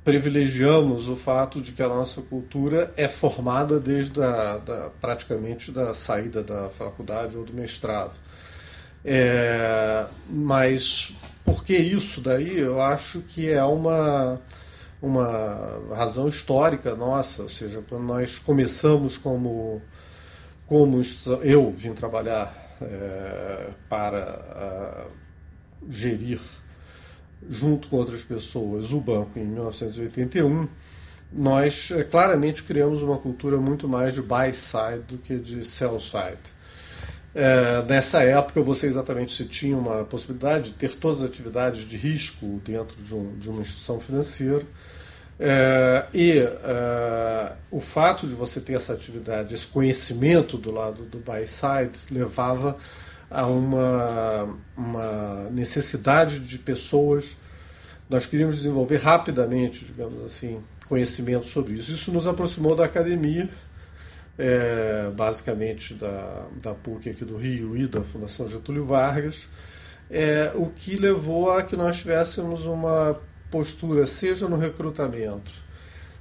privilegiamos 0.04 1.10
o 1.10 1.16
fato 1.16 1.62
de 1.62 1.74
que 1.74 1.84
a 1.84 1.88
nossa 1.90 2.22
cultura 2.22 2.94
é 2.96 3.08
formada 3.08 3.80
desde 3.80 4.22
a, 4.22 4.58
da, 4.58 4.90
praticamente 5.02 5.72
da 5.72 5.94
saída 5.94 6.42
da 6.42 6.70
faculdade 6.70 7.36
ou 7.36 7.44
do 7.44 7.54
mestrado. 7.54 8.14
É, 9.04 10.06
mas 10.30 11.14
por 11.46 11.64
que 11.64 11.78
isso 11.78 12.20
daí? 12.20 12.58
Eu 12.58 12.82
acho 12.82 13.22
que 13.22 13.50
é 13.50 13.64
uma 13.64 14.40
uma 15.02 15.96
razão 15.96 16.28
histórica 16.28 16.96
nossa, 16.96 17.44
ou 17.44 17.50
seja, 17.50 17.84
quando 17.88 18.04
nós 18.04 18.40
começamos 18.40 19.18
como, 19.18 19.82
como 20.66 21.02
eu 21.44 21.72
vim 21.72 21.94
trabalhar 21.94 22.76
é, 22.82 23.70
para 23.88 25.08
gerir 25.90 26.40
junto 27.50 27.88
com 27.88 27.98
outras 27.98 28.24
pessoas 28.24 28.92
o 28.92 29.00
banco 29.00 29.38
em 29.38 29.46
1981, 29.46 30.68
nós 31.32 31.92
é, 31.92 32.04
claramente 32.04 32.64
criamos 32.64 33.02
uma 33.02 33.18
cultura 33.18 33.58
muito 33.58 33.88
mais 33.88 34.14
de 34.14 34.22
buy 34.22 34.52
side 34.54 35.04
do 35.08 35.18
que 35.18 35.38
de 35.38 35.64
sell 35.64 36.00
side. 36.00 36.58
É, 37.36 37.84
nessa 37.84 38.24
época, 38.24 38.62
você 38.62 38.88
exatamente 38.88 39.36
se 39.36 39.46
tinha 39.46 39.78
uma 39.78 40.04
possibilidade 40.04 40.72
de 40.72 40.78
ter 40.78 40.96
todas 40.96 41.22
as 41.22 41.30
atividades 41.30 41.88
de 41.88 41.96
risco 41.96 42.60
dentro 42.66 42.96
de, 43.04 43.14
um, 43.14 43.38
de 43.38 43.50
uma 43.50 43.62
instituição 43.62 44.00
financeira. 44.00 44.66
É, 45.40 46.06
e 46.14 46.40
é, 46.40 47.54
o 47.70 47.80
fato 47.80 48.26
de 48.26 48.34
você 48.34 48.60
ter 48.60 48.74
essa 48.74 48.94
atividade, 48.94 49.54
esse 49.54 49.68
conhecimento 49.68 50.58
do 50.58 50.72
lado 50.72 51.04
do 51.04 51.20
buy 51.20 51.46
side, 51.46 51.98
levava 52.10 52.78
a 53.30 53.46
uma, 53.46 54.58
uma 54.76 55.50
necessidade 55.52 56.40
de 56.40 56.58
pessoas 56.58 57.36
nós 58.10 58.26
queríamos 58.26 58.58
desenvolver 58.58 58.98
rapidamente, 58.98 59.84
digamos 59.84 60.24
assim, 60.24 60.62
conhecimento 60.88 61.46
sobre 61.46 61.74
isso. 61.74 61.92
Isso 61.92 62.12
nos 62.12 62.26
aproximou 62.26 62.76
da 62.76 62.86
academia, 62.86 63.50
é, 64.38 65.12
basicamente 65.14 65.94
da, 65.94 66.46
da 66.62 66.74
PUC 66.74 67.10
aqui 67.10 67.26
do 67.26 67.36
Rio 67.36 67.76
e 67.76 67.86
da 67.86 68.02
Fundação 68.02 68.48
Getúlio 68.48 68.86
Vargas, 68.86 69.48
é, 70.10 70.52
o 70.56 70.68
que 70.68 70.96
levou 70.96 71.52
a 71.52 71.64
que 71.64 71.76
nós 71.76 71.98
tivéssemos 71.98 72.66
uma 72.66 73.20
postura, 73.52 74.06
seja 74.06 74.48
no 74.48 74.58
recrutamento, 74.58 75.52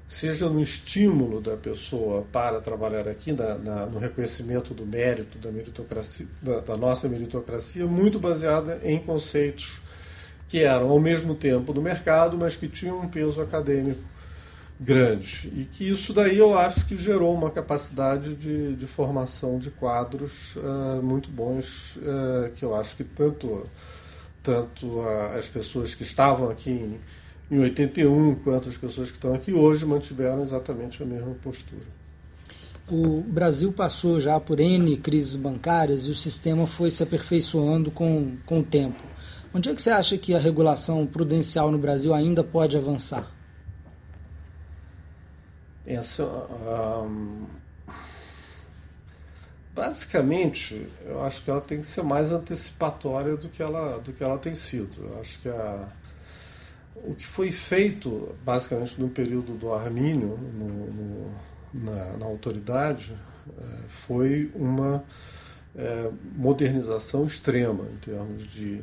seja 0.06 0.48
no 0.48 0.62
estímulo 0.62 1.40
da 1.40 1.56
pessoa 1.56 2.24
para 2.32 2.60
trabalhar 2.60 3.08
aqui, 3.08 3.32
na, 3.32 3.56
na, 3.56 3.86
no 3.86 3.98
reconhecimento 3.98 4.72
do 4.72 4.86
mérito 4.86 5.38
da 5.38 5.50
meritocracia, 5.50 6.26
da, 6.40 6.60
da 6.60 6.76
nossa 6.76 7.08
meritocracia, 7.08 7.86
muito 7.86 8.18
baseada 8.18 8.80
em 8.84 8.98
conceitos 8.98 9.80
que 10.48 10.62
eram 10.62 10.90
ao 10.90 11.00
mesmo 11.00 11.34
tempo 11.34 11.72
do 11.72 11.82
mercado, 11.82 12.36
mas 12.38 12.56
que 12.56 12.68
tinham 12.68 13.00
um 13.00 13.08
peso 13.08 13.40
acadêmico 13.40 14.02
grande. 14.78 15.50
E 15.54 15.64
que 15.64 15.88
isso 15.88 16.12
daí 16.12 16.38
eu 16.38 16.56
acho 16.56 16.86
que 16.86 16.96
gerou 16.96 17.34
uma 17.34 17.50
capacidade 17.50 18.34
de, 18.34 18.76
de 18.76 18.86
formação 18.86 19.58
de 19.58 19.70
quadros 19.70 20.54
uh, 20.56 21.02
muito 21.02 21.30
bons, 21.30 21.96
uh, 21.96 22.50
que 22.54 22.64
eu 22.64 22.74
acho 22.74 22.96
que 22.96 23.04
tanto, 23.04 23.66
tanto 24.46 24.86
uh, 24.86 25.36
as 25.36 25.48
pessoas 25.48 25.92
que 25.92 26.04
estavam 26.04 26.48
aqui 26.48 26.70
em, 26.70 27.00
em 27.50 27.58
81 27.58 28.36
quanto 28.36 28.68
as 28.68 28.76
pessoas 28.76 29.10
que 29.10 29.16
estão 29.16 29.34
aqui 29.34 29.52
hoje 29.52 29.84
mantiveram 29.84 30.40
exatamente 30.40 31.02
a 31.02 31.06
mesma 31.06 31.34
postura. 31.42 31.96
O 32.88 33.20
Brasil 33.22 33.72
passou 33.72 34.20
já 34.20 34.38
por 34.38 34.60
N 34.60 34.96
crises 34.98 35.34
bancárias 35.34 36.06
e 36.06 36.12
o 36.12 36.14
sistema 36.14 36.68
foi 36.68 36.92
se 36.92 37.02
aperfeiçoando 37.02 37.90
com, 37.90 38.36
com 38.46 38.60
o 38.60 38.62
tempo. 38.62 39.02
Onde 39.52 39.68
é 39.68 39.74
que 39.74 39.82
você 39.82 39.90
acha 39.90 40.16
que 40.16 40.32
a 40.32 40.38
regulação 40.38 41.04
prudencial 41.04 41.72
no 41.72 41.78
Brasil 41.78 42.14
ainda 42.14 42.44
pode 42.44 42.76
avançar? 42.76 43.28
Essa, 45.84 46.24
um, 46.24 47.46
basicamente, 49.76 50.88
eu 51.04 51.22
acho 51.22 51.44
que 51.44 51.50
ela 51.50 51.60
tem 51.60 51.80
que 51.80 51.86
ser 51.86 52.02
mais 52.02 52.32
antecipatória 52.32 53.36
do 53.36 53.46
que 53.50 53.62
ela, 53.62 53.98
do 53.98 54.10
que 54.10 54.24
ela 54.24 54.38
tem 54.38 54.54
sido. 54.54 55.04
Eu 55.04 55.20
acho 55.20 55.38
que 55.42 55.50
a, 55.50 55.86
o 56.94 57.14
que 57.14 57.26
foi 57.26 57.52
feito, 57.52 58.34
basicamente, 58.42 58.98
no 58.98 59.10
período 59.10 59.52
do 59.52 59.74
Armínio, 59.74 60.38
no, 60.54 60.68
no, 60.68 61.30
na, 61.74 62.16
na, 62.16 62.24
autoridade, 62.24 63.14
é, 63.46 63.62
foi 63.86 64.50
uma 64.54 65.04
é, 65.76 66.10
modernização 66.34 67.26
extrema 67.26 67.84
em 67.92 67.96
termos 67.98 68.50
de 68.50 68.82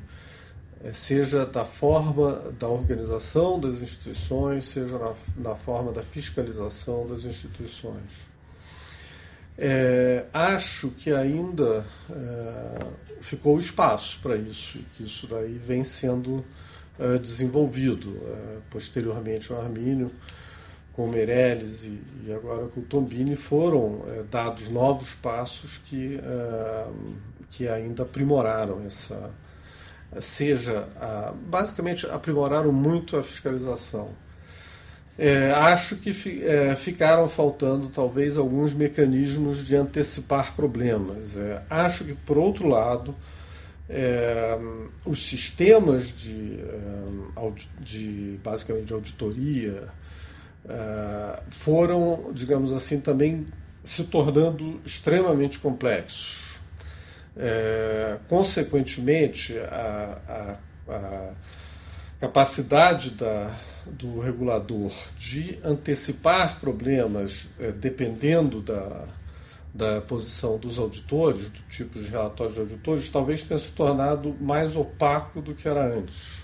é, 0.84 0.94
seja 0.94 1.44
da 1.44 1.66
forma 1.66 2.54
da 2.60 2.68
organização 2.68 3.60
das 3.60 3.82
instituições, 3.82 4.66
seja 4.66 5.00
na, 5.00 5.14
na 5.38 5.56
forma 5.56 5.92
da 5.92 6.04
fiscalização 6.04 7.08
das 7.08 7.26
instituições. 7.26 8.33
É, 9.58 10.26
acho 10.34 10.90
que 10.90 11.12
ainda 11.12 11.86
é, 12.10 12.86
ficou 13.22 13.60
espaço 13.60 14.20
para 14.22 14.36
isso, 14.36 14.80
e 14.80 14.82
que 14.96 15.04
isso 15.04 15.28
daí 15.28 15.54
vem 15.54 15.84
sendo 15.84 16.44
é, 17.00 17.18
desenvolvido. 17.18 18.18
É, 18.26 18.58
posteriormente, 18.70 19.54
o 19.54 19.58
Armínio, 19.58 20.12
com 20.94 21.06
o 21.06 21.10
Meirelles 21.10 21.86
e, 21.86 22.02
e, 22.26 22.34
agora 22.34 22.68
com 22.68 22.82
o 22.82 22.84
Tombini, 22.84 23.36
foram 23.36 24.04
é, 24.08 24.24
dados 24.24 24.70
novos 24.70 25.14
passos 25.16 25.80
que, 25.86 26.20
que 27.50 27.68
ainda 27.68 28.04
aprimoraram 28.04 28.84
essa, 28.86 29.32
seja, 30.20 30.88
basicamente 31.48 32.06
aprimoraram 32.08 32.72
muito 32.72 33.18
a 33.18 33.24
fiscalização. 33.24 34.23
É, 35.18 35.52
acho 35.52 35.96
que 35.98 36.10
é, 36.44 36.76
ficaram 36.76 37.30
faltando 37.30 37.90
talvez 37.90 38.36
alguns 38.36 38.74
mecanismos 38.74 39.66
de 39.66 39.76
antecipar 39.76 40.56
problemas. 40.56 41.38
É, 41.38 41.62
acho 41.70 42.04
que, 42.04 42.14
por 42.14 42.38
outro 42.38 42.68
lado, 42.68 43.16
é, 43.88 44.58
os 45.06 45.24
sistemas 45.24 46.08
de, 46.08 46.60
é, 46.60 47.52
de, 47.80 48.40
basicamente 48.44 48.88
de 48.88 48.94
auditoria 48.94 49.88
é, 50.68 51.40
foram, 51.48 52.32
digamos 52.34 52.74
assim, 52.74 53.00
também 53.00 53.46
se 53.84 54.06
tornando 54.06 54.82
extremamente 54.86 55.60
complexos. 55.60 56.54
Consequentemente, 58.30 59.58
a, 59.58 60.58
a, 60.88 60.94
a 60.94 61.34
capacidade 62.22 63.10
da, 63.10 63.52
do 63.92 64.20
regulador 64.20 64.92
de 65.18 65.60
antecipar 65.64 66.60
problemas, 66.60 67.48
é, 67.60 67.72
dependendo 67.72 68.62
da, 68.62 69.06
da 69.74 70.02
posição 70.02 70.58
dos 70.58 70.78
auditores, 70.78 71.50
do 71.50 71.60
tipo 71.70 72.00
de 72.00 72.08
relatório 72.08 72.54
de 72.54 72.60
auditores, 72.60 73.10
talvez 73.10 73.44
tenha 73.44 73.60
se 73.60 73.72
tornado 73.72 74.36
mais 74.40 74.76
opaco 74.76 75.42
do 75.42 75.54
que 75.54 75.68
era 75.68 75.86
antes. 75.86 76.44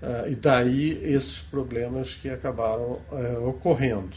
É, 0.00 0.30
e 0.30 0.36
daí 0.36 1.00
esses 1.02 1.40
problemas 1.40 2.14
que 2.14 2.28
acabaram 2.28 3.00
é, 3.12 3.38
ocorrendo. 3.38 4.16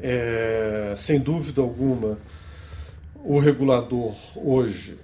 É, 0.00 0.94
sem 0.96 1.20
dúvida 1.20 1.62
alguma, 1.62 2.18
o 3.14 3.38
regulador 3.38 4.14
hoje 4.36 4.98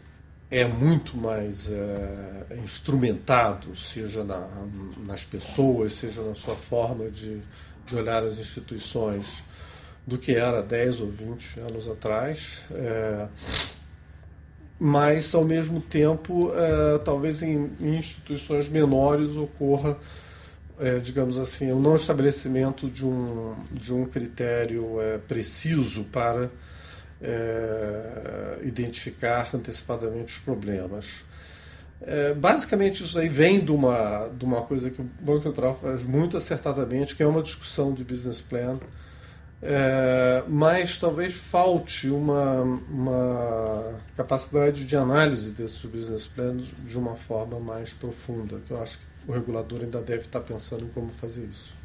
é 0.51 0.65
muito 0.65 1.17
mais 1.17 1.71
é, 1.71 2.57
instrumentado, 2.63 3.77
seja 3.77 4.25
na, 4.25 4.49
nas 5.07 5.23
pessoas, 5.23 5.93
seja 5.93 6.23
na 6.23 6.35
sua 6.35 6.57
forma 6.57 7.09
de, 7.09 7.41
de, 7.87 7.97
olhar 7.97 8.25
as 8.25 8.39
instituições, 8.39 9.45
do 10.05 10.19
que 10.19 10.33
era 10.33 10.61
10 10.61 11.03
ou 11.03 11.11
20 11.11 11.61
anos 11.61 11.89
atrás. 11.89 12.63
É, 12.73 13.29
mas, 14.77 15.33
ao 15.35 15.45
mesmo 15.45 15.81
tempo, 15.81 16.53
é, 16.55 16.99
talvez 16.99 17.43
em, 17.43 17.71
instituições 17.81 18.69
menores 18.69 19.37
ocorra, 19.37 19.97
digamos 21.03 21.37
assim, 21.37 21.71
o 21.71 21.79
não 21.79 21.95
estabelecimento 21.95 22.89
de 22.89 23.05
um, 23.05 23.55
de 23.71 23.93
um 23.93 24.07
critério 24.07 24.97
preciso 25.29 26.05
para 26.05 26.51
é, 27.21 28.59
identificar 28.63 29.49
antecipadamente 29.55 30.35
os 30.35 30.39
problemas. 30.39 31.25
É, 32.03 32.33
basicamente, 32.33 33.05
isso 33.05 33.19
aí 33.19 33.29
vem 33.29 33.61
de 33.61 33.71
uma, 33.71 34.29
de 34.29 34.45
uma 34.45 34.63
coisa 34.63 34.91
que 34.91 35.03
o 35.03 35.05
Banco 35.21 35.43
Central 35.43 35.79
faz 35.81 36.03
muito 36.03 36.37
acertadamente, 36.37 37.15
que 37.15 37.23
é 37.23 37.27
uma 37.27 37.43
discussão 37.43 37.93
de 37.93 38.03
business 38.03 38.41
plan, 38.41 38.79
é, 39.63 40.43
mas 40.49 40.97
talvez 40.97 41.35
falte 41.35 42.09
uma, 42.09 42.63
uma 42.63 44.01
capacidade 44.17 44.87
de 44.87 44.97
análise 44.97 45.51
desses 45.51 45.85
business 45.85 46.27
plans 46.27 46.65
de 46.87 46.97
uma 46.97 47.15
forma 47.15 47.61
mais 47.61 47.91
profunda, 47.91 48.59
que 48.67 48.71
eu 48.71 48.83
acho 48.83 48.99
que 48.99 49.05
o 49.29 49.33
regulador 49.33 49.83
ainda 49.83 50.01
deve 50.01 50.23
estar 50.23 50.41
pensando 50.41 50.87
em 50.87 50.89
como 50.89 51.11
fazer 51.11 51.45
isso. 51.45 51.80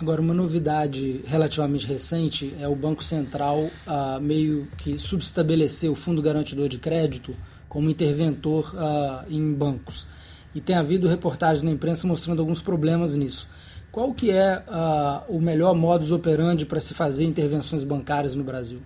Agora, 0.00 0.20
uma 0.20 0.34
novidade 0.34 1.22
relativamente 1.26 1.86
recente 1.86 2.54
é 2.60 2.66
o 2.66 2.74
Banco 2.74 3.02
Central 3.02 3.70
ah, 3.86 4.18
meio 4.20 4.66
que 4.76 4.98
subestabelecer 4.98 5.90
o 5.90 5.94
Fundo 5.94 6.20
Garantidor 6.20 6.68
de 6.68 6.78
Crédito 6.78 7.34
como 7.68 7.88
interventor 7.88 8.74
ah, 8.76 9.24
em 9.28 9.52
bancos. 9.52 10.06
E 10.54 10.60
tem 10.60 10.74
havido 10.76 11.06
reportagens 11.06 11.62
na 11.62 11.70
imprensa 11.70 12.06
mostrando 12.06 12.40
alguns 12.40 12.60
problemas 12.60 13.14
nisso. 13.14 13.48
Qual 13.92 14.12
que 14.12 14.30
é 14.30 14.62
ah, 14.68 15.24
o 15.28 15.40
melhor 15.40 15.74
modus 15.74 16.10
operandi 16.10 16.66
para 16.66 16.80
se 16.80 16.94
fazer 16.94 17.24
intervenções 17.24 17.84
bancárias 17.84 18.34
no 18.34 18.44
Brasil? 18.44 18.80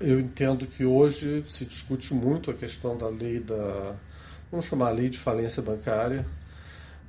Eu 0.00 0.20
entendo 0.20 0.64
que 0.64 0.84
hoje 0.84 1.42
se 1.44 1.64
discute 1.64 2.14
muito 2.14 2.52
a 2.52 2.54
questão 2.54 2.96
da 2.96 3.08
lei 3.08 3.40
da, 3.40 3.96
vamos 4.48 4.66
chamar 4.66 4.88
a 4.88 4.92
lei 4.92 5.08
de 5.08 5.18
falência 5.18 5.60
bancária, 5.60 6.24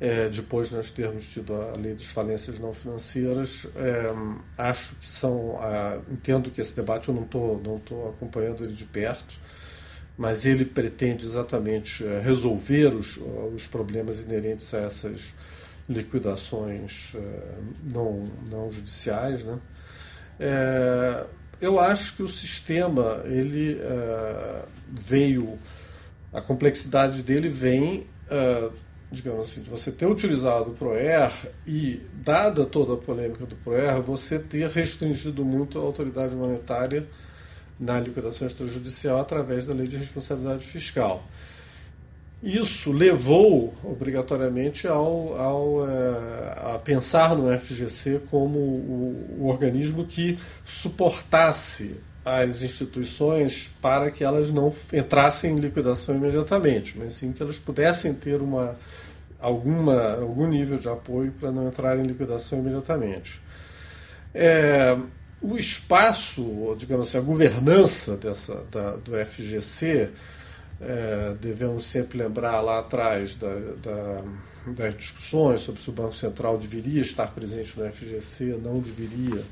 é, 0.02 0.28
depois 0.30 0.70
de 0.70 0.76
nós 0.76 0.90
termos 0.90 1.28
tido 1.28 1.54
a 1.54 1.76
lei 1.78 1.94
das 1.94 2.08
falências 2.08 2.60
não 2.60 2.74
financeiras, 2.74 3.68
é, 3.76 4.12
acho 4.58 4.96
que 4.96 5.08
são. 5.08 5.60
entendo 6.12 6.50
que 6.50 6.60
esse 6.60 6.76
debate 6.76 7.08
eu 7.08 7.14
não 7.14 7.22
estou 7.22 7.62
não 7.64 7.78
tô 7.78 8.10
acompanhando 8.10 8.64
ele 8.64 8.74
de 8.74 8.86
perto, 8.86 9.38
mas 10.18 10.44
ele 10.44 10.66
pretende 10.66 11.24
exatamente 11.24 12.04
é, 12.04 12.20
resolver 12.20 12.88
os, 12.88 13.20
os 13.54 13.68
problemas 13.68 14.22
inerentes 14.22 14.74
a 14.74 14.80
essas 14.80 15.34
liquidações 15.88 17.14
é, 17.14 17.54
não, 17.94 18.26
não 18.50 18.72
judiciais. 18.72 19.44
Né? 19.44 19.60
É, 20.40 21.26
eu 21.62 21.80
acho 21.80 22.16
que 22.16 22.24
o 22.24 22.28
sistema 22.28 23.22
ele 23.26 23.80
é, 23.80 24.64
veio, 24.90 25.60
a 26.34 26.42
complexidade 26.42 27.22
dele 27.22 27.50
vem 27.50 28.08
digamos 29.12 29.50
assim, 29.50 29.62
de 29.62 29.70
você 29.70 29.92
ter 29.92 30.06
utilizado 30.06 30.72
o 30.72 30.74
PROER 30.74 31.32
e, 31.68 32.02
dada 32.14 32.66
toda 32.66 32.94
a 32.94 32.98
polêmica 32.98 33.46
do 33.46 33.56
PROER, 33.58 34.02
você 34.02 34.40
ter 34.40 34.70
restringido 34.70 35.44
muito 35.44 35.78
a 35.78 35.82
autoridade 35.82 36.34
monetária 36.34 37.06
na 37.78 38.00
liquidação 38.00 38.48
extrajudicial 38.48 39.20
através 39.20 39.66
da 39.66 39.74
lei 39.74 39.88
de 39.88 39.98
responsabilidade 39.98 40.66
fiscal. 40.66 41.28
Isso 42.42 42.92
levou 42.92 43.74
obrigatoriamente 43.84 44.88
ao, 44.88 45.40
ao 45.40 45.88
é, 45.88 46.74
a 46.74 46.80
pensar 46.84 47.36
no 47.36 47.56
FGC 47.60 48.22
como 48.32 48.58
o, 48.58 49.38
o 49.42 49.48
organismo 49.48 50.06
que 50.06 50.40
suportasse 50.66 51.98
as 52.24 52.62
instituições 52.62 53.70
para 53.82 54.12
que 54.12 54.24
elas 54.24 54.52
não 54.52 54.74
entrassem 54.94 55.54
em 55.56 55.60
liquidação 55.60 56.16
imediatamente, 56.16 56.98
mas 56.98 57.14
sim 57.14 57.32
que 57.34 57.42
elas 57.42 57.58
pudessem 57.58 58.14
ter 58.14 58.42
uma, 58.42 58.76
alguma, 59.40 60.14
algum 60.16 60.48
nível 60.48 60.78
de 60.78 60.88
apoio 60.88 61.32
para 61.32 61.52
não 61.52 61.68
entrar 61.68 61.98
em 61.98 62.04
liquidação 62.04 62.60
imediatamente. 62.60 63.42
É, 64.34 64.98
o 65.42 65.58
espaço, 65.58 66.76
digamos 66.78 67.10
assim, 67.10 67.18
a 67.18 67.22
governança 67.22 68.16
dessa, 68.16 68.64
da, 68.72 68.96
do 68.98 69.14
FGC 69.26 70.10
é, 70.80 71.36
devemos 71.42 71.86
sempre 71.86 72.20
lembrar 72.20 72.62
lá 72.62 72.80
atrás 72.80 73.36
da, 73.36 73.54
da, 73.82 74.22
das 74.68 74.96
discussões 74.96 75.62
sobre 75.62 75.82
se 75.82 75.90
o 75.90 75.94
Banco 75.94 76.14
Central 76.14 76.58
deveria 76.58 77.02
estar 77.02 77.28
presente 77.28 77.80
no 77.80 77.92
FGC, 77.92 78.60
não 78.62 78.80
deveria. 78.80 79.44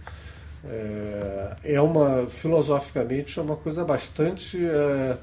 É, 0.65 1.55
é 1.63 1.81
uma, 1.81 2.27
filosoficamente, 2.27 3.39
é 3.39 3.41
uma 3.41 3.55
coisa 3.55 3.85
bastante 3.85 4.57
é, 4.63 5.17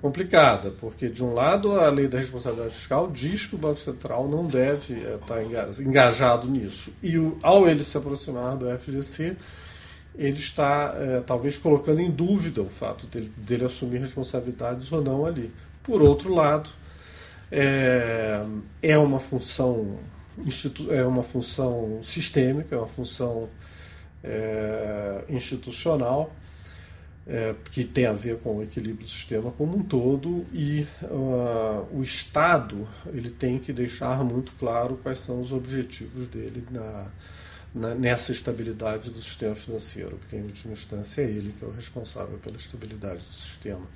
complicada, 0.00 0.70
porque, 0.70 1.08
de 1.08 1.22
um 1.22 1.34
lado, 1.34 1.72
a 1.72 1.90
lei 1.90 2.06
da 2.06 2.18
responsabilidade 2.18 2.74
fiscal 2.74 3.10
diz 3.10 3.46
que 3.46 3.56
o 3.56 3.58
Banco 3.58 3.80
Central 3.80 4.28
não 4.28 4.46
deve 4.46 4.94
é, 4.94 5.14
estar 5.16 5.42
engajado 5.80 6.48
nisso. 6.48 6.92
E, 7.02 7.14
ao 7.42 7.68
ele 7.68 7.82
se 7.82 7.96
aproximar 7.96 8.56
do 8.56 8.66
FGC, 8.78 9.36
ele 10.16 10.38
está 10.38 10.94
é, 10.96 11.20
talvez 11.20 11.56
colocando 11.56 12.00
em 12.00 12.10
dúvida 12.10 12.62
o 12.62 12.68
fato 12.68 13.06
dele, 13.06 13.32
dele, 13.36 13.64
assumir 13.64 13.98
responsabilidades 14.00 14.90
ou 14.92 15.02
não 15.02 15.24
ali. 15.24 15.52
Por 15.82 16.02
outro 16.02 16.32
lado, 16.32 16.70
é, 17.50 18.44
é 18.82 18.98
uma 18.98 19.18
função 19.18 19.98
é 20.90 21.04
uma 21.04 21.24
função 21.24 21.98
sistêmica, 22.00 22.76
é 22.76 22.78
uma 22.78 22.86
função 22.86 23.48
é, 24.22 25.24
institucional 25.28 26.32
é, 27.26 27.54
que 27.70 27.84
tem 27.84 28.06
a 28.06 28.12
ver 28.12 28.38
com 28.38 28.56
o 28.56 28.62
equilíbrio 28.62 29.04
do 29.04 29.10
sistema 29.10 29.50
como 29.50 29.76
um 29.76 29.82
todo 29.82 30.46
e 30.52 30.86
uh, 31.02 31.86
o 31.92 32.02
Estado 32.02 32.88
ele 33.12 33.28
tem 33.30 33.58
que 33.58 33.70
deixar 33.70 34.24
muito 34.24 34.52
claro 34.58 34.98
quais 35.02 35.18
são 35.18 35.40
os 35.40 35.52
objetivos 35.52 36.26
dele 36.28 36.66
na, 36.70 37.10
na, 37.74 37.94
nessa 37.94 38.32
estabilidade 38.32 39.10
do 39.10 39.20
sistema 39.20 39.54
financeiro, 39.54 40.16
porque 40.16 40.36
em 40.36 40.42
última 40.42 40.72
instância 40.72 41.20
é 41.20 41.26
ele 41.26 41.54
que 41.58 41.64
é 41.64 41.68
o 41.68 41.70
responsável 41.70 42.38
pela 42.38 42.56
estabilidade 42.56 43.20
do 43.20 43.34
sistema, 43.34 43.86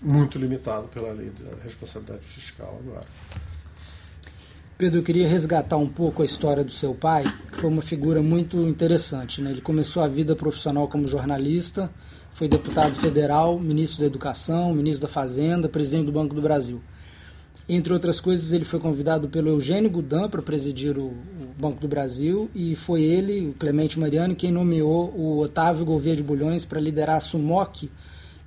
muito 0.00 0.38
limitado 0.38 0.88
pela 0.88 1.12
lei 1.12 1.30
da 1.30 1.62
responsabilidade 1.62 2.24
fiscal 2.24 2.80
agora. 2.86 3.06
Pedro, 4.76 4.98
eu 4.98 5.02
queria 5.04 5.28
resgatar 5.28 5.76
um 5.76 5.86
pouco 5.86 6.22
a 6.22 6.24
história 6.24 6.64
do 6.64 6.72
seu 6.72 6.94
pai, 6.94 7.22
que 7.52 7.58
foi 7.58 7.70
uma 7.70 7.80
figura 7.80 8.20
muito 8.20 8.56
interessante. 8.66 9.40
Né? 9.40 9.52
Ele 9.52 9.60
começou 9.60 10.02
a 10.02 10.08
vida 10.08 10.34
profissional 10.34 10.88
como 10.88 11.06
jornalista, 11.06 11.90
foi 12.32 12.48
deputado 12.48 12.96
federal, 12.96 13.58
ministro 13.60 14.00
da 14.00 14.06
Educação, 14.06 14.74
ministro 14.74 15.02
da 15.02 15.08
Fazenda, 15.08 15.68
presidente 15.68 16.06
do 16.06 16.12
Banco 16.12 16.34
do 16.34 16.42
Brasil. 16.42 16.82
Entre 17.68 17.92
outras 17.92 18.18
coisas, 18.18 18.52
ele 18.52 18.64
foi 18.64 18.80
convidado 18.80 19.28
pelo 19.28 19.48
Eugênio 19.48 19.88
Gudan 19.88 20.28
para 20.28 20.42
presidir 20.42 20.98
o, 20.98 21.14
Banco 21.56 21.80
do 21.80 21.86
Brasil 21.86 22.50
e 22.52 22.74
foi 22.74 23.02
ele, 23.02 23.50
o 23.50 23.54
Clemente 23.54 23.98
Mariani, 23.98 24.34
quem 24.34 24.50
nomeou 24.50 25.14
o 25.16 25.38
Otávio 25.38 25.84
Gouveia 25.84 26.16
de 26.16 26.22
Bulhões 26.22 26.64
para 26.64 26.80
liderar 26.80 27.16
a 27.16 27.20
SUMOC, 27.20 27.88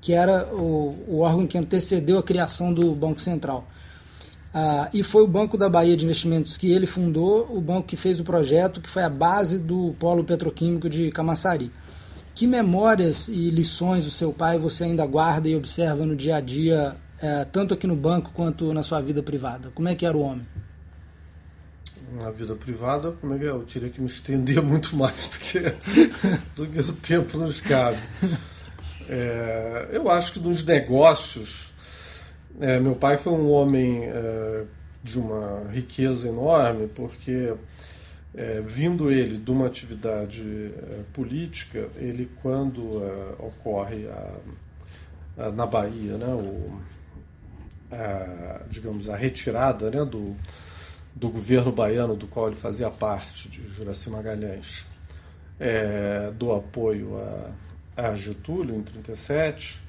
que 0.01 0.11
era 0.11 0.45
o, 0.53 0.93
o, 1.07 1.19
órgão 1.19 1.47
que 1.47 1.57
antecedeu 1.57 2.17
a 2.17 2.23
criação 2.23 2.73
do 2.73 2.93
Banco 2.93 3.21
Central. 3.21 3.65
Ah, 4.59 4.89
e 4.91 5.03
foi 5.03 5.21
o 5.21 5.27
Banco 5.27 5.55
da 5.55 5.69
Bahia 5.69 5.95
de 5.95 6.03
Investimentos 6.03 6.57
que 6.57 6.71
ele 6.71 6.87
fundou, 6.87 7.47
o 7.55 7.61
banco 7.61 7.89
que 7.89 7.95
fez 7.95 8.19
o 8.19 8.23
projeto, 8.23 8.81
que 8.81 8.89
foi 8.89 9.03
a 9.03 9.09
base 9.09 9.59
do 9.59 9.93
polo 9.99 10.23
petroquímico 10.23 10.89
de 10.89 11.11
Camaçari. 11.11 11.71
Que 12.33 12.47
memórias 12.47 13.27
e 13.27 13.51
lições 13.51 14.07
o 14.07 14.09
seu 14.09 14.33
pai 14.33 14.57
você 14.57 14.85
ainda 14.85 15.05
guarda 15.05 15.47
e 15.47 15.55
observa 15.55 16.07
no 16.07 16.15
dia 16.15 16.37
a 16.37 16.41
dia 16.41 16.95
é, 17.21 17.45
tanto 17.45 17.75
aqui 17.75 17.85
no 17.85 17.95
banco 17.95 18.31
quanto 18.33 18.73
na 18.73 18.81
sua 18.81 18.99
vida 18.99 19.21
privada? 19.21 19.69
Como 19.75 19.89
é 19.89 19.93
que 19.93 20.07
era 20.07 20.17
o 20.17 20.21
homem? 20.21 20.47
Na 22.13 22.31
vida 22.31 22.55
privada, 22.55 23.11
como 23.11 23.35
é 23.35 23.37
que 23.37 23.45
é? 23.45 23.49
Eu 23.49 23.61
teria 23.61 23.91
que 23.91 24.01
me 24.01 24.07
estender 24.07 24.59
muito 24.63 24.95
mais 24.95 25.13
do 25.13 25.37
que, 25.37 25.59
do 26.55 26.65
que 26.65 26.79
o 26.79 26.93
tempo 26.93 27.37
nos 27.37 27.61
cabe. 27.61 27.99
É, 29.07 29.89
eu 29.91 30.09
acho 30.09 30.33
que 30.33 30.39
nos 30.39 30.65
negócios, 30.65 31.66
é, 32.59 32.79
meu 32.79 32.95
pai 32.95 33.17
foi 33.17 33.33
um 33.33 33.51
homem 33.51 34.05
é, 34.05 34.65
de 35.03 35.19
uma 35.19 35.63
riqueza 35.71 36.27
enorme, 36.27 36.87
porque 36.87 37.53
é, 38.33 38.61
vindo 38.61 39.11
ele 39.11 39.37
de 39.37 39.51
uma 39.51 39.67
atividade 39.67 40.71
é, 40.75 41.01
política, 41.13 41.89
ele 41.95 42.29
quando 42.41 43.03
é, 43.03 43.35
ocorre 43.39 44.07
a, 44.07 44.37
a, 45.37 45.51
na 45.51 45.65
Bahia, 45.65 46.17
né, 46.17 46.27
o, 46.27 46.79
a, 47.91 48.61
digamos, 48.69 49.09
a 49.09 49.15
retirada 49.15 49.89
né, 49.89 50.03
do, 50.03 50.35
do 51.15 51.29
governo 51.29 51.71
baiano, 51.71 52.15
do 52.15 52.27
qual 52.27 52.47
ele 52.47 52.55
fazia 52.55 52.89
parte, 52.89 53.49
de 53.49 53.67
Juraci 53.69 54.09
Magalhães, 54.09 54.85
é, 55.59 56.31
do 56.31 56.53
apoio 56.53 57.17
a, 57.17 58.09
a 58.09 58.15
Getúlio 58.15 58.75
em 58.75 58.83
37, 58.83 59.86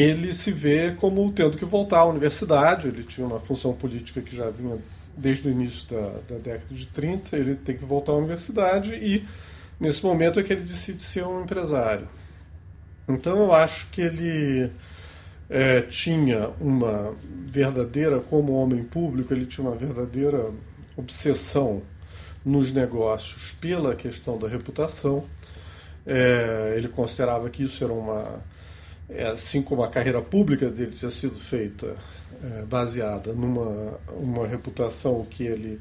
ele 0.00 0.32
se 0.32 0.50
vê 0.50 0.92
como 0.92 1.30
tendo 1.32 1.56
que 1.58 1.64
voltar 1.64 1.98
à 1.98 2.04
universidade. 2.04 2.88
Ele 2.88 3.02
tinha 3.04 3.26
uma 3.26 3.38
função 3.38 3.74
política 3.74 4.20
que 4.20 4.34
já 4.34 4.48
vinha 4.50 4.78
desde 5.16 5.48
o 5.48 5.50
início 5.50 5.88
da, 5.90 6.34
da 6.34 6.38
década 6.38 6.74
de 6.74 6.86
30. 6.86 7.36
Ele 7.36 7.54
tem 7.54 7.76
que 7.76 7.84
voltar 7.84 8.12
à 8.12 8.16
universidade 8.16 8.94
e, 8.94 9.24
nesse 9.78 10.04
momento, 10.04 10.40
é 10.40 10.42
que 10.42 10.52
ele 10.52 10.62
decide 10.62 11.02
ser 11.02 11.24
um 11.24 11.42
empresário. 11.42 12.08
Então, 13.08 13.38
eu 13.38 13.52
acho 13.52 13.88
que 13.90 14.00
ele 14.00 14.70
é, 15.50 15.82
tinha 15.82 16.48
uma 16.58 17.14
verdadeira, 17.46 18.20
como 18.20 18.54
homem 18.54 18.82
público, 18.82 19.34
ele 19.34 19.44
tinha 19.44 19.68
uma 19.68 19.76
verdadeira 19.76 20.50
obsessão 20.96 21.82
nos 22.44 22.72
negócios 22.72 23.52
pela 23.60 23.94
questão 23.94 24.38
da 24.38 24.48
reputação. 24.48 25.24
É, 26.06 26.74
ele 26.76 26.88
considerava 26.88 27.50
que 27.50 27.62
isso 27.62 27.84
era 27.84 27.92
uma. 27.92 28.40
É, 29.14 29.28
assim 29.28 29.62
como 29.62 29.82
a 29.82 29.88
carreira 29.88 30.22
pública 30.22 30.70
dele 30.70 30.92
tinha 30.92 31.10
sido 31.10 31.34
feita 31.34 31.94
é, 32.42 32.62
baseada 32.62 33.32
numa 33.32 33.98
uma 34.10 34.46
reputação 34.46 35.24
que 35.28 35.44
ele 35.44 35.80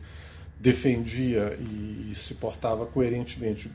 defendia 0.59 1.57
e, 1.59 2.11
e, 2.11 2.15
se 2.15 2.35
portava 2.35 2.85
coerentemente, 2.85 3.71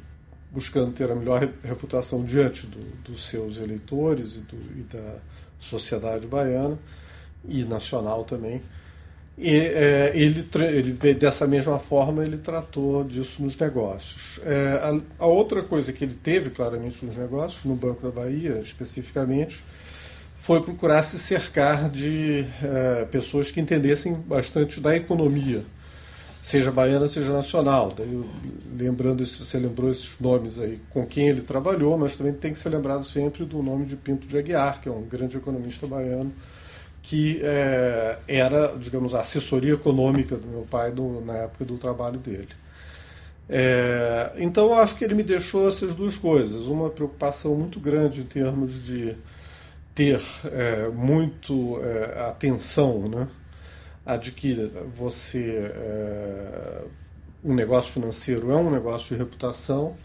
buscando 0.52 0.92
ter 0.92 1.10
a 1.10 1.14
melhor 1.14 1.48
reputação 1.64 2.24
diante 2.24 2.66
do, 2.66 2.78
dos 3.02 3.26
seus 3.28 3.58
eleitores 3.58 4.36
e, 4.36 4.40
do, 4.40 4.56
e 4.78 4.82
da 4.82 5.16
sociedade 5.58 6.26
baiana 6.26 6.78
e 7.44 7.64
nacional 7.64 8.24
também. 8.24 8.62
E 9.38 9.54
é, 9.54 10.12
ele, 10.14 10.48
ele, 10.54 11.14
dessa 11.14 11.46
mesma 11.46 11.78
forma, 11.78 12.24
ele 12.24 12.38
tratou 12.38 13.04
disso 13.04 13.42
nos 13.42 13.56
negócios. 13.58 14.40
É, 14.42 14.80
a, 14.82 15.24
a, 15.24 15.26
outra 15.26 15.62
coisa 15.62 15.92
que 15.92 16.04
ele 16.04 16.14
teve 16.14 16.50
claramente 16.50 17.04
nos 17.04 17.16
negócios, 17.16 17.62
no 17.64 17.74
Banco 17.74 18.02
da 18.02 18.10
Bahia 18.10 18.58
especificamente, 18.62 19.62
foi 20.46 20.62
procurar 20.62 21.02
se 21.02 21.18
cercar 21.18 21.90
de 21.90 22.46
é, 22.62 23.04
pessoas 23.10 23.50
que 23.50 23.60
entendessem 23.60 24.14
bastante 24.14 24.80
da 24.80 24.96
economia, 24.96 25.62
seja 26.42 26.70
baiana, 26.70 27.06
seja 27.06 27.30
nacional. 27.30 27.92
Daí, 27.94 28.24
lembrando, 28.74 29.22
isso, 29.22 29.44
você 29.44 29.58
lembrou 29.58 29.90
esses 29.90 30.12
nomes 30.18 30.58
aí 30.58 30.80
com 30.88 31.04
quem 31.04 31.28
ele 31.28 31.42
trabalhou, 31.42 31.98
mas 31.98 32.16
também 32.16 32.32
tem 32.32 32.54
que 32.54 32.58
ser 32.58 32.70
lembrado 32.70 33.04
sempre 33.04 33.44
do 33.44 33.62
nome 33.62 33.84
de 33.84 33.96
Pinto 33.96 34.26
de 34.26 34.38
Aguiar, 34.38 34.80
que 34.80 34.88
é 34.88 34.92
um 34.92 35.02
grande 35.02 35.36
economista 35.36 35.86
baiano, 35.86 36.32
que 37.08 37.40
é, 37.42 38.18
era, 38.26 38.76
digamos, 38.76 39.14
a 39.14 39.20
assessoria 39.20 39.74
econômica 39.74 40.36
do 40.36 40.46
meu 40.46 40.66
pai 40.68 40.90
do, 40.90 41.20
na 41.24 41.34
época 41.34 41.64
do 41.64 41.78
trabalho 41.78 42.18
dele. 42.18 42.48
É, 43.48 44.32
então, 44.38 44.66
eu 44.66 44.74
acho 44.74 44.96
que 44.96 45.04
ele 45.04 45.14
me 45.14 45.22
deixou 45.22 45.68
essas 45.68 45.94
duas 45.94 46.16
coisas. 46.16 46.66
Uma 46.66 46.90
preocupação 46.90 47.54
muito 47.54 47.78
grande 47.78 48.22
em 48.22 48.24
termos 48.24 48.84
de 48.84 49.14
ter 49.94 50.20
é, 50.46 50.88
muito 50.88 51.80
é, 51.80 52.28
atenção, 52.28 53.08
né? 53.08 53.28
adquire 54.04 54.70
você 54.92 55.72
é, 55.74 56.82
um 57.44 57.54
negócio 57.54 57.92
financeiro 57.92 58.52
é 58.52 58.56
um 58.56 58.70
negócio 58.70 59.08
de 59.08 59.16
reputação 59.16 59.96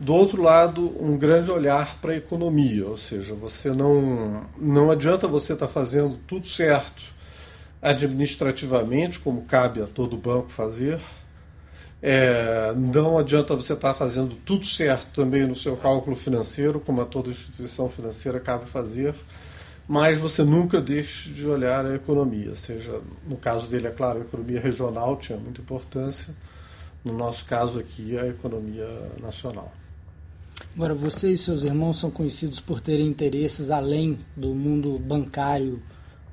do 0.00 0.14
outro 0.14 0.42
lado 0.42 0.96
um 1.00 1.16
grande 1.16 1.50
olhar 1.50 1.98
para 2.00 2.12
a 2.12 2.16
economia 2.16 2.86
ou 2.86 2.96
seja 2.96 3.34
você 3.34 3.70
não 3.70 4.44
não 4.58 4.90
adianta 4.90 5.28
você 5.28 5.52
estar 5.52 5.66
tá 5.66 5.72
fazendo 5.72 6.18
tudo 6.26 6.46
certo 6.46 7.02
administrativamente 7.82 9.18
como 9.18 9.42
cabe 9.42 9.82
a 9.82 9.86
todo 9.86 10.16
banco 10.16 10.48
fazer 10.48 10.98
é, 12.02 12.72
não 12.74 13.18
adianta 13.18 13.54
você 13.54 13.74
estar 13.74 13.92
tá 13.92 13.94
fazendo 13.94 14.34
tudo 14.34 14.64
certo 14.64 15.06
também 15.12 15.46
no 15.46 15.54
seu 15.54 15.76
cálculo 15.76 16.16
financeiro 16.16 16.80
como 16.80 17.02
a 17.02 17.04
toda 17.04 17.28
instituição 17.28 17.90
financeira 17.90 18.40
cabe 18.40 18.64
fazer 18.64 19.14
mas 19.90 20.20
você 20.20 20.44
nunca 20.44 20.80
deixe 20.80 21.30
de 21.30 21.44
olhar 21.44 21.84
a 21.84 21.96
economia, 21.96 22.54
seja, 22.54 23.02
no 23.26 23.36
caso 23.36 23.66
dele, 23.66 23.88
é 23.88 23.90
claro, 23.90 24.20
a 24.20 24.22
economia 24.22 24.60
regional 24.60 25.16
tinha 25.16 25.36
muita 25.36 25.60
importância, 25.60 26.32
no 27.04 27.12
nosso 27.12 27.44
caso 27.44 27.80
aqui, 27.80 28.16
a 28.16 28.24
economia 28.28 28.86
nacional. 29.20 29.72
Agora, 30.80 30.94
você 30.94 31.32
e 31.32 31.36
seus 31.36 31.62
irmãos 31.62 32.00
são 32.00 32.10
conhecidos 32.10 32.58
por 32.58 32.80
terem 32.80 33.06
interesses 33.06 33.70
além 33.70 34.18
do 34.34 34.54
mundo 34.54 34.98
bancário, 34.98 35.82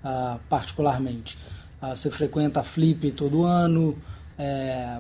uh, 0.02 0.40
particularmente. 0.48 1.38
Uh, 1.82 1.90
você 1.90 2.10
frequenta 2.10 2.62
a 2.62 2.64
Flip 2.64 3.12
todo 3.12 3.44
ano, 3.44 3.98
está 4.32 4.42
é, 4.42 5.00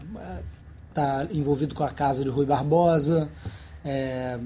tá 0.93 1.27
envolvido 1.31 1.73
com 1.73 1.85
a 1.85 1.89
casa 1.89 2.25
de 2.25 2.29
Rui 2.29 2.45
Barbosa, 2.45 3.29
é, 3.85 4.37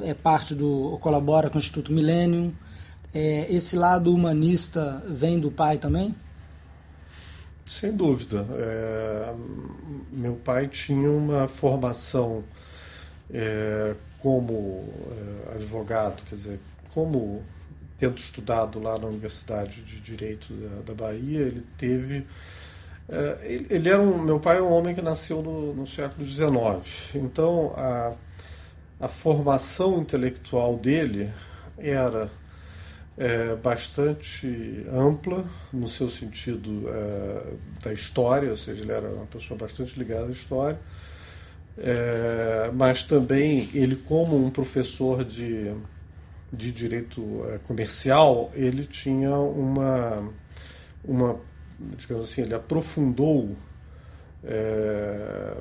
é 0.00 0.14
parte 0.14 0.54
do. 0.54 0.96
colabora 1.00 1.50
com 1.50 1.56
o 1.56 1.60
Instituto 1.60 1.92
Millennium. 1.92 2.54
É, 3.12 3.52
esse 3.52 3.74
lado 3.74 4.14
humanista 4.14 5.02
vem 5.08 5.40
do 5.40 5.50
pai 5.50 5.78
também? 5.78 6.14
Sem 7.66 7.90
dúvida. 7.90 8.46
É, 8.52 9.34
meu 10.12 10.36
pai 10.36 10.68
tinha 10.68 11.10
uma 11.10 11.48
formação 11.48 12.44
é, 13.32 13.94
como 14.20 14.88
é, 15.50 15.54
advogado, 15.56 16.22
quer 16.28 16.36
dizer, 16.36 16.60
como 16.92 17.42
tendo 17.98 18.18
estudado 18.18 18.78
lá 18.80 18.98
na 18.98 19.06
Universidade 19.06 19.82
de 19.82 20.00
Direito 20.00 20.52
da, 20.52 20.92
da 20.92 20.94
Bahia, 20.94 21.40
ele 21.40 21.64
teve. 21.78 22.26
É, 23.08 23.38
ele, 23.42 23.66
ele, 23.70 23.88
era 23.88 24.02
um, 24.02 24.18
meu 24.18 24.40
pai 24.40 24.58
é 24.58 24.62
um 24.62 24.72
homem 24.72 24.94
que 24.94 25.00
nasceu 25.00 25.40
no, 25.40 25.72
no 25.74 25.86
século 25.86 26.26
XIX, 26.26 27.14
então 27.14 27.72
a, 27.76 28.14
a 29.00 29.08
formação 29.08 30.00
intelectual 30.00 30.76
dele 30.76 31.32
era 31.78 32.28
é, 33.16 33.54
bastante 33.54 34.84
ampla 34.92 35.44
no 35.72 35.88
seu 35.88 36.10
sentido 36.10 36.84
é, 36.88 37.52
da 37.82 37.92
história, 37.92 38.50
ou 38.50 38.56
seja, 38.56 38.82
ele 38.82 38.92
era 38.92 39.08
uma 39.08 39.26
pessoa 39.26 39.58
bastante 39.58 39.98
ligada 39.98 40.26
à 40.26 40.30
história, 40.30 40.78
é, 41.78 42.70
mas 42.74 43.02
também 43.02 43.68
ele 43.74 43.96
como 43.96 44.36
um 44.36 44.50
professor 44.50 45.24
de, 45.24 45.72
de 46.52 46.72
direito 46.72 47.44
é, 47.48 47.58
comercial, 47.58 48.50
ele 48.54 48.86
tinha 48.86 49.36
uma, 49.36 50.32
uma 51.04 51.38
digamos 51.78 52.30
assim, 52.30 52.42
ele 52.42 52.54
aprofundou 52.54 53.56
é, 54.44 55.56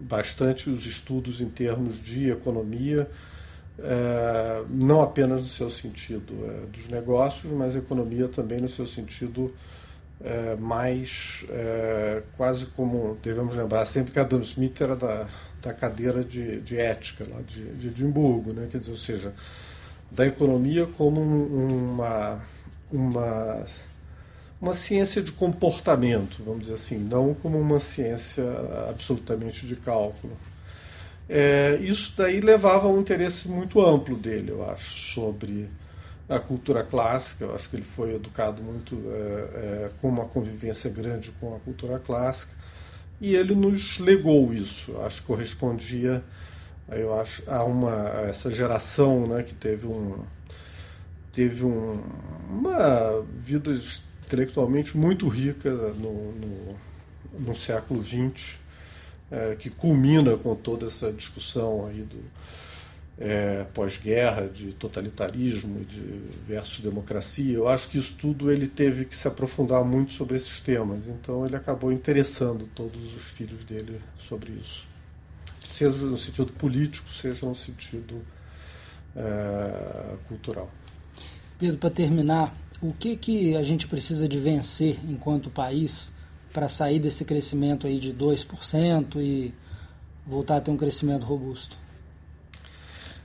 bastante 0.00 0.70
os 0.70 0.86
estudos 0.86 1.40
em 1.40 1.48
termos 1.48 2.02
de 2.02 2.30
economia, 2.30 3.08
é, 3.78 4.64
não 4.70 5.02
apenas 5.02 5.42
no 5.42 5.48
seu 5.48 5.70
sentido 5.70 6.32
é, 6.44 6.66
dos 6.66 6.88
negócios, 6.88 7.52
mas 7.52 7.74
economia 7.74 8.28
também 8.28 8.60
no 8.60 8.68
seu 8.68 8.86
sentido 8.86 9.52
é, 10.24 10.56
mais 10.56 11.44
é, 11.50 12.22
quase 12.36 12.66
como 12.66 13.18
devemos 13.22 13.54
lembrar 13.54 13.84
sempre 13.86 14.12
que 14.12 14.18
Adam 14.18 14.40
Smith 14.40 14.80
era 14.80 14.94
da, 14.94 15.26
da 15.60 15.72
cadeira 15.72 16.22
de, 16.24 16.60
de 16.60 16.78
ética 16.78 17.26
lá 17.28 17.40
de, 17.46 17.64
de 17.74 17.88
Edimburgo, 17.88 18.52
né? 18.52 18.68
quer 18.70 18.78
dizer, 18.78 18.90
ou 18.90 18.96
seja, 18.96 19.32
da 20.10 20.26
economia 20.26 20.86
como 20.96 21.20
uma, 21.20 22.40
uma, 22.90 23.64
uma 24.60 24.74
ciência 24.74 25.22
de 25.22 25.32
comportamento, 25.32 26.42
vamos 26.44 26.62
dizer 26.62 26.74
assim, 26.74 26.98
não 26.98 27.34
como 27.34 27.58
uma 27.58 27.80
ciência 27.80 28.44
absolutamente 28.88 29.66
de 29.66 29.76
cálculo. 29.76 30.36
É, 31.28 31.78
isso 31.80 32.14
daí 32.16 32.40
levava 32.40 32.86
a 32.86 32.90
um 32.90 33.00
interesse 33.00 33.48
muito 33.48 33.80
amplo 33.80 34.16
dele, 34.16 34.50
eu 34.50 34.68
acho, 34.68 35.14
sobre 35.14 35.68
a 36.36 36.40
cultura 36.40 36.82
clássica. 36.82 37.44
Eu 37.44 37.54
acho 37.54 37.68
que 37.68 37.76
ele 37.76 37.84
foi 37.84 38.14
educado 38.14 38.62
muito 38.62 38.96
é, 39.06 39.18
é, 39.18 39.90
com 40.00 40.08
uma 40.08 40.24
convivência 40.24 40.90
grande 40.90 41.30
com 41.40 41.54
a 41.54 41.60
cultura 41.60 41.98
clássica 41.98 42.52
e 43.20 43.34
ele 43.34 43.54
nos 43.54 43.98
legou 43.98 44.52
isso. 44.52 44.92
Eu 44.92 45.06
acho 45.06 45.20
que 45.20 45.26
correspondia, 45.26 46.22
eu 46.90 47.18
acho, 47.18 47.42
a 47.48 47.62
uma 47.64 47.92
a 47.92 48.20
essa 48.22 48.50
geração, 48.50 49.26
né, 49.26 49.42
que 49.42 49.54
teve 49.54 49.86
um 49.86 50.18
teve 51.32 51.64
um, 51.64 52.02
uma 52.50 53.24
vida 53.38 53.70
intelectualmente 54.26 54.98
muito 54.98 55.28
rica 55.28 55.70
no, 55.70 56.32
no, 56.32 56.76
no 57.38 57.56
século 57.56 58.04
XX 58.04 58.58
é, 59.32 59.56
que 59.58 59.70
culmina 59.70 60.36
com 60.36 60.54
toda 60.54 60.86
essa 60.86 61.10
discussão 61.10 61.86
aí 61.86 62.02
do 62.02 62.22
é, 63.18 63.64
pós-guerra, 63.74 64.48
de 64.48 64.72
totalitarismo 64.72 65.84
de 65.84 66.00
versus 66.46 66.80
democracia. 66.80 67.54
Eu 67.54 67.68
acho 67.68 67.88
que 67.88 67.98
isso 67.98 68.14
tudo 68.18 68.50
ele 68.50 68.66
teve 68.66 69.04
que 69.04 69.14
se 69.14 69.28
aprofundar 69.28 69.84
muito 69.84 70.12
sobre 70.12 70.36
esses 70.36 70.60
temas. 70.60 71.06
Então 71.08 71.46
ele 71.46 71.56
acabou 71.56 71.92
interessando 71.92 72.68
todos 72.74 73.14
os 73.14 73.22
filhos 73.22 73.64
dele 73.64 74.00
sobre 74.18 74.52
isso, 74.52 74.86
seja 75.70 75.98
no 75.98 76.16
sentido 76.16 76.52
político, 76.52 77.08
seja 77.10 77.46
no 77.46 77.54
sentido 77.54 78.22
é, 79.14 80.16
cultural. 80.28 80.70
Pedro, 81.58 81.78
para 81.78 81.90
terminar, 81.90 82.56
o 82.80 82.92
que 82.92 83.16
que 83.16 83.56
a 83.56 83.62
gente 83.62 83.86
precisa 83.86 84.28
de 84.28 84.40
vencer 84.40 84.98
enquanto 85.08 85.48
país 85.48 86.12
para 86.52 86.68
sair 86.68 86.98
desse 86.98 87.24
crescimento 87.24 87.86
aí 87.86 87.98
de 87.98 88.12
2% 88.12 89.16
e 89.20 89.54
voltar 90.26 90.56
a 90.56 90.60
ter 90.60 90.70
um 90.70 90.76
crescimento 90.76 91.24
robusto? 91.24 91.81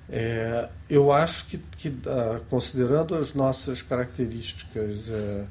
É, 0.09 0.69
eu 0.89 1.11
acho 1.11 1.47
que, 1.47 1.57
que 1.57 1.89
uh, 1.89 2.43
considerando 2.49 3.15
as 3.15 3.33
nossas 3.33 3.81
características 3.81 5.09
uh, 5.09 5.47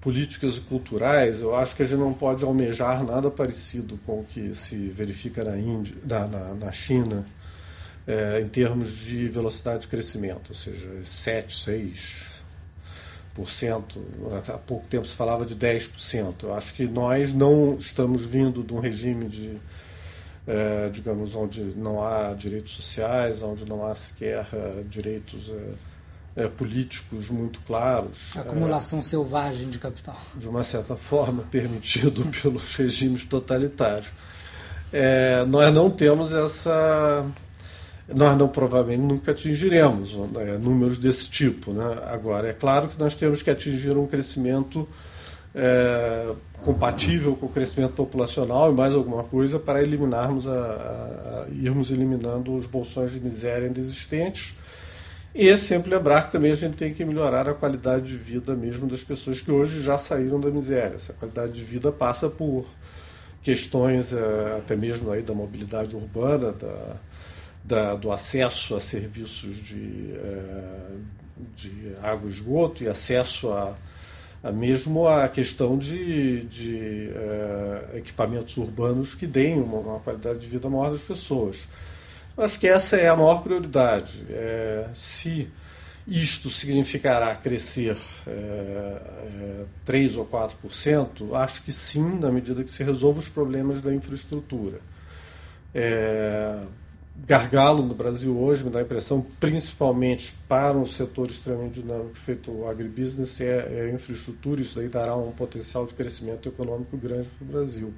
políticas 0.00 0.56
e 0.56 0.60
culturais, 0.62 1.42
eu 1.42 1.54
acho 1.54 1.76
que 1.76 1.82
a 1.82 1.86
gente 1.86 1.98
não 1.98 2.14
pode 2.14 2.42
almejar 2.44 3.04
nada 3.04 3.30
parecido 3.30 3.98
com 4.06 4.20
o 4.20 4.24
que 4.24 4.54
se 4.54 4.88
verifica 4.88 5.44
na, 5.44 5.58
Índia, 5.58 5.94
na, 6.02 6.26
na, 6.26 6.54
na 6.54 6.72
China, 6.72 7.26
uh, 8.06 8.40
em 8.40 8.48
termos 8.48 8.90
de 8.96 9.28
velocidade 9.28 9.82
de 9.82 9.88
crescimento, 9.88 10.48
ou 10.48 10.54
seja, 10.54 10.88
7, 11.04 11.54
6, 11.54 12.38
há 14.48 14.58
pouco 14.58 14.86
tempo 14.88 15.06
se 15.06 15.14
falava 15.14 15.44
de 15.44 15.54
10%. 15.54 16.34
Eu 16.42 16.54
acho 16.54 16.74
que 16.74 16.86
nós 16.86 17.32
não 17.32 17.76
estamos 17.76 18.24
vindo 18.24 18.62
de 18.62 18.72
um 18.72 18.80
regime 18.80 19.28
de, 19.28 19.58
é, 20.48 20.88
digamos, 20.88 21.36
onde 21.36 21.62
não 21.76 22.02
há 22.02 22.32
direitos 22.32 22.72
sociais, 22.72 23.42
onde 23.42 23.66
não 23.66 23.86
há 23.86 23.94
sequer 23.94 24.46
é, 24.50 24.82
direitos 24.88 25.52
é, 26.34 26.44
é 26.44 26.48
políticos 26.48 27.28
muito 27.28 27.60
claros. 27.60 28.34
Acumulação 28.34 29.02
selvagem 29.02 29.68
de 29.68 29.78
capital. 29.78 30.18
De 30.34 30.48
uma 30.48 30.64
certa 30.64 30.96
forma, 30.96 31.42
permitido 31.50 32.24
pelos 32.42 32.74
regimes 32.76 33.26
totalitários. 33.26 34.08
É, 34.90 35.44
nós 35.44 35.72
não 35.74 35.90
temos 35.90 36.32
essa 36.32 37.26
nós 38.08 38.38
não 38.38 38.48
provavelmente 38.48 39.02
nunca 39.02 39.32
atingiremos 39.32 40.14
né, 40.14 40.56
números 40.58 40.98
desse 40.98 41.28
tipo. 41.28 41.72
Né? 41.72 41.84
Agora, 42.06 42.48
é 42.48 42.54
claro 42.54 42.88
que 42.88 42.98
nós 42.98 43.14
temos 43.14 43.42
que 43.42 43.50
atingir 43.50 43.98
um 43.98 44.06
crescimento 44.06 44.88
é, 45.58 46.32
compatível 46.62 47.34
com 47.34 47.46
o 47.46 47.48
crescimento 47.48 47.94
populacional 47.94 48.70
e 48.70 48.74
mais 48.74 48.94
alguma 48.94 49.24
coisa 49.24 49.58
para 49.58 49.82
eliminarmos 49.82 50.46
a, 50.46 50.52
a, 50.52 50.54
a, 50.54 51.46
irmos 51.50 51.90
eliminando 51.90 52.54
os 52.54 52.66
bolsões 52.66 53.10
de 53.10 53.18
miséria 53.18 53.66
ainda 53.66 53.80
existentes. 53.80 54.56
E 55.34 55.54
sempre 55.56 55.90
lembrar 55.90 56.26
que 56.26 56.32
também 56.32 56.52
a 56.52 56.54
gente 56.54 56.76
tem 56.76 56.94
que 56.94 57.04
melhorar 57.04 57.48
a 57.48 57.54
qualidade 57.54 58.06
de 58.06 58.16
vida 58.16 58.54
mesmo 58.54 58.86
das 58.86 59.02
pessoas 59.02 59.40
que 59.40 59.50
hoje 59.50 59.82
já 59.82 59.98
saíram 59.98 60.40
da 60.40 60.48
miséria. 60.48 60.94
Essa 60.94 61.12
qualidade 61.12 61.52
de 61.52 61.64
vida 61.64 61.90
passa 61.90 62.28
por 62.28 62.64
questões 63.42 64.12
é, 64.12 64.56
até 64.58 64.76
mesmo 64.76 65.10
aí 65.10 65.22
da 65.22 65.34
mobilidade 65.34 65.94
urbana, 65.94 66.52
da, 66.52 66.96
da, 67.64 67.94
do 67.94 68.12
acesso 68.12 68.76
a 68.76 68.80
serviços 68.80 69.56
de, 69.56 70.12
eh, 70.14 70.96
de 71.54 71.92
água 72.02 72.28
e 72.28 72.32
esgoto 72.32 72.82
e 72.82 72.88
acesso 72.88 73.50
a 73.52 73.76
mesmo 74.52 75.08
a 75.08 75.28
questão 75.28 75.76
de, 75.76 76.42
de 76.44 77.10
uh, 77.10 77.96
equipamentos 77.96 78.56
urbanos 78.56 79.14
que 79.14 79.26
deem 79.26 79.60
uma, 79.60 79.78
uma, 79.78 80.00
qualidade 80.00 80.38
de 80.38 80.46
vida 80.46 80.68
maior 80.68 80.92
das 80.92 81.02
pessoas. 81.02 81.56
Eu 82.36 82.44
acho 82.44 82.58
que 82.58 82.68
essa 82.68 82.96
é 82.96 83.08
a 83.08 83.16
maior 83.16 83.42
prioridade. 83.42 84.24
É, 84.30 84.86
se 84.94 85.48
isto 86.06 86.48
significará 86.48 87.34
crescer 87.34 87.96
é, 88.26 88.30
é, 88.30 89.64
3 89.84 90.16
ou 90.16 90.26
4%, 90.26 91.34
acho 91.34 91.62
que 91.62 91.72
sim, 91.72 92.18
na 92.18 92.30
medida 92.30 92.62
que 92.62 92.70
se 92.70 92.82
resolva 92.84 93.20
os 93.20 93.28
problemas 93.28 93.82
da 93.82 93.92
infraestrutura. 93.92 94.80
É, 95.74 96.60
gargalo 97.26 97.84
no 97.84 97.94
Brasil 97.94 98.38
hoje, 98.38 98.64
me 98.64 98.70
dá 98.70 98.78
a 98.78 98.82
impressão, 98.82 99.24
principalmente 99.40 100.34
para 100.48 100.76
um 100.76 100.86
setor 100.86 101.30
extremamente 101.30 101.80
dinâmico 101.80 102.16
feito 102.16 102.50
o 102.50 102.68
agribusiness, 102.68 103.40
é, 103.40 103.86
é 103.88 103.92
infraestrutura. 103.92 104.60
Isso 104.60 104.78
daí 104.78 104.88
dará 104.88 105.16
um 105.16 105.32
potencial 105.32 105.86
de 105.86 105.94
crescimento 105.94 106.48
econômico 106.48 106.96
grande 106.96 107.28
para 107.38 107.44
o 107.44 107.50
Brasil. 107.50 107.92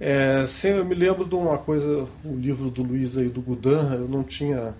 É, 0.00 0.44
eu 0.64 0.84
me 0.84 0.94
lembro 0.94 1.24
de 1.24 1.34
uma 1.34 1.58
coisa, 1.58 2.06
o 2.24 2.36
livro 2.36 2.70
do 2.70 2.82
Luiz 2.82 3.16
aí 3.16 3.28
do 3.28 3.40
Gudan, 3.40 3.94
eu 3.94 4.08
não 4.08 4.22
tinha 4.22 4.74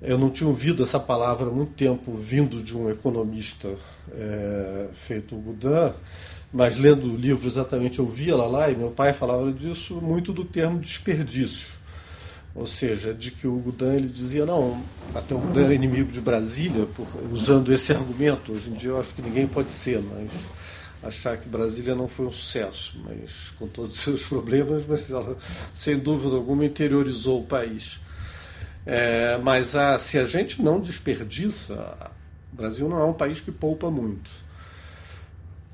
Eu 0.00 0.16
não 0.16 0.30
tinha 0.30 0.48
ouvido 0.48 0.82
essa 0.84 1.00
palavra 1.00 1.48
há 1.48 1.50
muito 1.50 1.72
tempo 1.72 2.14
vindo 2.16 2.62
de 2.62 2.76
um 2.76 2.88
economista 2.88 3.68
é, 4.12 4.86
feito 4.92 5.34
o 5.34 5.40
Gudan, 5.40 5.92
mas 6.52 6.78
lendo 6.78 7.12
o 7.12 7.16
livro 7.16 7.48
exatamente 7.48 7.98
eu 7.98 8.06
via 8.06 8.36
lá, 8.36 8.46
lá 8.46 8.70
e 8.70 8.76
meu 8.76 8.90
pai 8.90 9.12
falava 9.12 9.50
disso 9.52 9.96
muito 10.00 10.32
do 10.32 10.44
termo 10.44 10.78
desperdício. 10.78 11.77
Ou 12.58 12.66
seja, 12.66 13.14
de 13.14 13.30
que 13.30 13.46
o 13.46 13.54
Gudan 13.54 13.94
ele 13.94 14.08
dizia, 14.08 14.44
não, 14.44 14.82
até 15.14 15.32
o 15.32 15.38
Gudan 15.38 15.66
era 15.66 15.74
inimigo 15.74 16.10
de 16.10 16.20
Brasília, 16.20 16.86
por, 16.86 17.06
usando 17.30 17.72
esse 17.72 17.92
argumento. 17.92 18.50
Hoje 18.50 18.70
em 18.70 18.72
dia 18.72 18.90
eu 18.90 19.00
acho 19.00 19.14
que 19.14 19.22
ninguém 19.22 19.46
pode 19.46 19.70
ser, 19.70 20.00
mas 20.00 20.32
achar 21.00 21.36
que 21.36 21.48
Brasília 21.48 21.94
não 21.94 22.08
foi 22.08 22.26
um 22.26 22.32
sucesso, 22.32 23.00
mas 23.04 23.50
com 23.56 23.68
todos 23.68 23.94
os 23.94 24.02
seus 24.02 24.24
problemas, 24.24 24.84
mas 24.88 25.08
ela, 25.08 25.36
sem 25.72 25.96
dúvida 25.96 26.34
alguma, 26.34 26.64
interiorizou 26.64 27.42
o 27.42 27.46
país. 27.46 28.00
É, 28.84 29.38
mas 29.38 29.76
a, 29.76 29.96
se 29.96 30.18
a 30.18 30.26
gente 30.26 30.60
não 30.60 30.80
desperdiça, 30.80 32.10
o 32.52 32.56
Brasil 32.56 32.88
não 32.88 32.98
é 32.98 33.04
um 33.04 33.12
país 33.12 33.38
que 33.38 33.52
poupa 33.52 33.88
muito. 33.88 34.28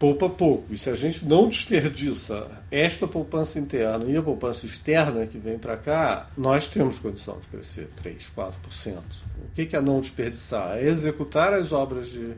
Poupa 0.05 0.29
pouco. 0.29 0.75
E 0.75 0.77
se 0.77 0.91
a 0.91 0.95
gente 0.95 1.25
não 1.25 1.49
desperdiça 1.49 2.47
esta 2.71 3.09
poupança 3.09 3.59
interna 3.59 4.05
e 4.05 4.15
a 4.15 4.23
poupança 4.23 4.67
externa 4.67 5.27
que 5.27 5.39
vem 5.39 5.59
para 5.59 5.79
cá, 5.79 6.29
nós 6.37 6.67
temos 6.67 6.99
condição 6.99 7.39
de 7.41 7.49
crescer 7.49 7.89
3%, 8.05 8.19
4%. 8.37 8.99
O 9.39 9.55
que 9.55 9.75
é 9.75 9.81
não 9.81 10.03
desperdiçar? 10.03 10.77
É 10.77 10.83
executar 10.83 11.55
as 11.55 11.73
obras 11.73 12.11
de 12.11 12.35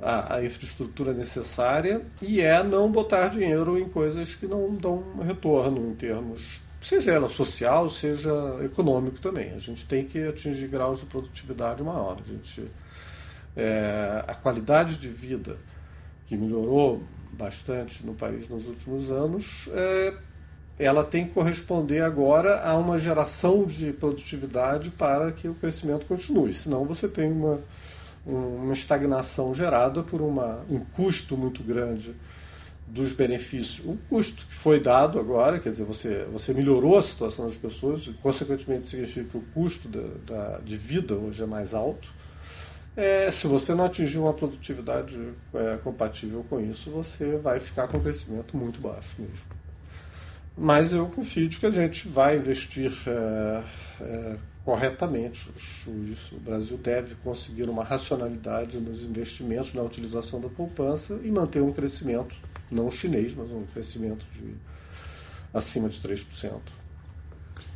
a, 0.00 0.34
a, 0.34 0.44
infraestrutura 0.44 1.12
necessária 1.12 2.02
e 2.20 2.40
é 2.40 2.64
não 2.64 2.90
botar 2.90 3.28
dinheiro 3.28 3.78
em 3.78 3.88
coisas 3.88 4.34
que 4.34 4.48
não 4.48 4.74
dão 4.74 5.04
retorno 5.24 5.88
em 5.88 5.94
termos 5.94 6.62
seja 6.80 7.12
ela 7.12 7.28
social, 7.28 7.88
seja 7.88 8.32
econômico 8.64 9.20
também. 9.20 9.52
A 9.52 9.58
gente 9.58 9.86
tem 9.86 10.04
que 10.04 10.26
atingir 10.26 10.66
graus 10.66 10.98
de 10.98 11.06
produtividade 11.06 11.80
maior. 11.80 12.18
A, 12.20 12.28
gente, 12.28 12.68
é, 13.56 14.24
a 14.26 14.34
qualidade 14.34 14.96
de 14.96 15.06
vida 15.06 15.56
que 16.32 16.36
melhorou 16.38 17.02
bastante 17.30 18.06
no 18.06 18.14
país 18.14 18.48
nos 18.48 18.66
últimos 18.66 19.10
anos, 19.10 19.68
é, 19.74 20.14
ela 20.78 21.04
tem 21.04 21.26
que 21.26 21.34
corresponder 21.34 22.00
agora 22.00 22.62
a 22.62 22.74
uma 22.74 22.98
geração 22.98 23.66
de 23.66 23.92
produtividade 23.92 24.88
para 24.90 25.30
que 25.30 25.46
o 25.46 25.54
crescimento 25.54 26.06
continue. 26.06 26.54
Senão 26.54 26.86
você 26.86 27.06
tem 27.06 27.30
uma, 27.30 27.60
uma 28.24 28.72
estagnação 28.72 29.54
gerada 29.54 30.02
por 30.02 30.22
uma, 30.22 30.64
um 30.70 30.80
custo 30.80 31.36
muito 31.36 31.62
grande 31.62 32.14
dos 32.86 33.12
benefícios, 33.12 33.86
o 33.86 33.98
custo 34.08 34.46
que 34.46 34.54
foi 34.54 34.80
dado 34.80 35.18
agora, 35.18 35.58
quer 35.58 35.70
dizer, 35.70 35.84
você, 35.84 36.26
você 36.32 36.52
melhorou 36.52 36.96
a 36.98 37.02
situação 37.02 37.46
das 37.46 37.56
pessoas, 37.56 38.06
consequentemente 38.22 38.86
significa 38.86 39.30
que 39.30 39.36
o 39.36 39.44
custo 39.54 39.88
da, 39.88 40.08
da 40.26 40.58
de 40.58 40.76
vida 40.76 41.14
hoje 41.14 41.42
é 41.42 41.46
mais 41.46 41.74
alto. 41.74 42.08
É, 42.96 43.30
se 43.30 43.46
você 43.46 43.74
não 43.74 43.86
atingir 43.86 44.18
uma 44.18 44.34
produtividade 44.34 45.18
é, 45.54 45.78
compatível 45.82 46.44
com 46.48 46.60
isso, 46.60 46.90
você 46.90 47.36
vai 47.36 47.58
ficar 47.58 47.88
com 47.88 47.96
um 47.96 48.02
crescimento 48.02 48.56
muito 48.56 48.80
baixo 48.80 49.14
mesmo. 49.18 49.62
Mas 50.56 50.92
eu 50.92 51.06
confio 51.06 51.48
de 51.48 51.58
que 51.58 51.64
a 51.64 51.70
gente 51.70 52.06
vai 52.08 52.36
investir 52.36 52.92
é, 53.06 53.62
é 54.02 54.36
corretamente. 54.64 55.50
O 55.86 56.40
Brasil 56.40 56.76
deve 56.76 57.14
conseguir 57.16 57.64
uma 57.64 57.82
racionalidade 57.82 58.78
nos 58.78 59.02
investimentos, 59.02 59.74
na 59.74 59.82
utilização 59.82 60.40
da 60.40 60.48
poupança 60.48 61.18
e 61.24 61.30
manter 61.30 61.62
um 61.62 61.72
crescimento 61.72 62.36
não 62.70 62.90
chinês, 62.90 63.34
mas 63.34 63.50
um 63.50 63.64
crescimento 63.66 64.24
de 64.34 64.54
acima 65.52 65.88
de 65.88 66.00
3%. 66.00 66.60